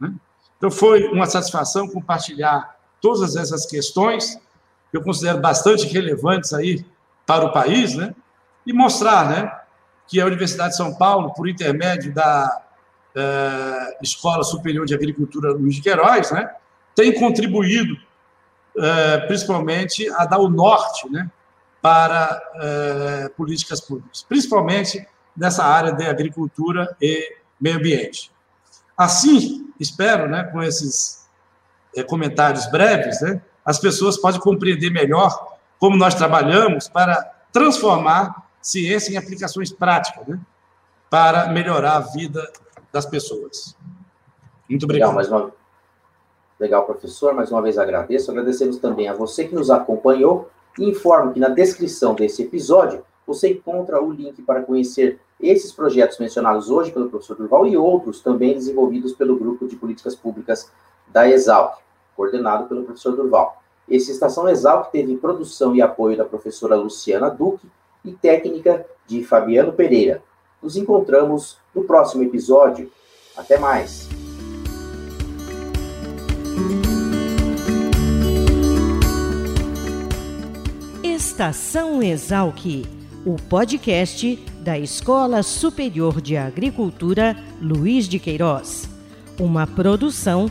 Né? 0.00 0.14
Então, 0.56 0.70
foi 0.70 1.08
uma 1.08 1.26
satisfação 1.26 1.88
compartilhar 1.88 2.76
todas 3.00 3.36
essas 3.36 3.66
questões, 3.66 4.38
que 4.94 4.98
eu 4.98 5.02
considero 5.02 5.40
bastante 5.40 5.88
relevantes 5.88 6.52
aí 6.52 6.86
para 7.26 7.44
o 7.44 7.52
país, 7.52 7.96
né? 7.96 8.14
e 8.64 8.72
mostrar 8.72 9.28
né, 9.28 9.52
que 10.06 10.20
a 10.20 10.24
Universidade 10.24 10.70
de 10.70 10.76
São 10.76 10.94
Paulo, 10.94 11.34
por 11.34 11.48
intermédio 11.48 12.14
da 12.14 12.62
uh, 13.16 13.96
Escola 14.00 14.44
Superior 14.44 14.86
de 14.86 14.94
Agricultura 14.94 15.50
Luiz 15.50 15.74
de 15.74 15.82
Queiroz, 15.82 16.30
né, 16.30 16.48
tem 16.94 17.12
contribuído, 17.12 17.96
é, 18.78 19.18
principalmente, 19.26 20.08
a 20.10 20.26
dar 20.26 20.38
o 20.38 20.48
norte 20.48 21.10
né, 21.10 21.28
para 21.82 22.40
é, 22.54 23.28
políticas 23.30 23.80
públicas, 23.80 24.24
principalmente 24.28 25.04
nessa 25.36 25.64
área 25.64 25.90
de 25.90 26.06
agricultura 26.06 26.96
e 27.02 27.36
meio 27.60 27.78
ambiente. 27.78 28.30
Assim, 28.96 29.72
espero, 29.80 30.28
né, 30.28 30.44
com 30.44 30.62
esses 30.62 31.28
comentários 32.06 32.70
breves, 32.70 33.20
né, 33.22 33.42
as 33.64 33.78
pessoas 33.78 34.16
podem 34.16 34.40
compreender 34.40 34.90
melhor 34.90 35.56
como 35.78 35.96
nós 35.96 36.14
trabalhamos 36.14 36.88
para 36.88 37.22
transformar 37.52 38.48
ciência 38.60 39.12
em 39.12 39.16
aplicações 39.16 39.72
práticas, 39.72 40.26
né, 40.26 40.40
para 41.10 41.48
melhorar 41.48 41.96
a 41.96 42.00
vida 42.00 42.50
das 42.92 43.06
pessoas. 43.06 43.76
Muito 44.68 44.84
obrigado. 44.84 45.10
Legal, 45.10 45.14
mais 45.14 45.28
uma, 45.30 45.52
Legal, 46.58 46.84
professor. 46.84 47.34
Mais 47.34 47.50
uma 47.50 47.60
vez 47.60 47.78
agradeço. 47.78 48.30
Agradecemos 48.30 48.78
também 48.78 49.08
a 49.08 49.12
você 49.12 49.44
que 49.44 49.54
nos 49.54 49.70
acompanhou 49.70 50.48
e 50.78 50.88
informo 50.88 51.32
que 51.32 51.40
na 51.40 51.48
descrição 51.48 52.14
desse 52.14 52.42
episódio 52.42 53.04
você 53.26 53.50
encontra 53.50 54.02
o 54.02 54.12
link 54.12 54.40
para 54.42 54.62
conhecer 54.62 55.18
esses 55.40 55.72
projetos 55.72 56.18
mencionados 56.18 56.70
hoje 56.70 56.92
pelo 56.92 57.08
professor 57.08 57.36
Durval 57.36 57.66
e 57.66 57.76
outros 57.76 58.20
também 58.20 58.54
desenvolvidos 58.54 59.12
pelo 59.12 59.36
Grupo 59.36 59.66
de 59.66 59.76
Políticas 59.76 60.14
Públicas 60.14 60.70
da 61.08 61.28
Exalc, 61.28 61.78
coordenado 62.16 62.66
pelo 62.66 62.84
professor 62.84 63.14
Durval. 63.16 63.62
Esse 63.88 64.12
Estação 64.12 64.48
Exalc 64.48 64.90
teve 64.90 65.16
produção 65.16 65.76
e 65.76 65.82
apoio 65.82 66.16
da 66.16 66.24
professora 66.24 66.76
Luciana 66.76 67.28
Duque 67.28 67.68
e 68.04 68.12
técnica 68.12 68.84
de 69.06 69.22
Fabiano 69.22 69.72
Pereira. 69.72 70.22
Nos 70.62 70.76
encontramos 70.76 71.58
no 71.74 71.84
próximo 71.84 72.22
episódio. 72.22 72.90
Até 73.36 73.58
mais! 73.58 74.08
Estação 81.02 82.02
Exalc, 82.02 82.86
o 83.26 83.36
podcast 83.48 84.36
da 84.60 84.78
Escola 84.78 85.42
Superior 85.42 86.20
de 86.20 86.36
Agricultura 86.36 87.36
Luiz 87.60 88.08
de 88.08 88.18
Queiroz, 88.18 88.88
uma 89.38 89.66
produção 89.66 90.50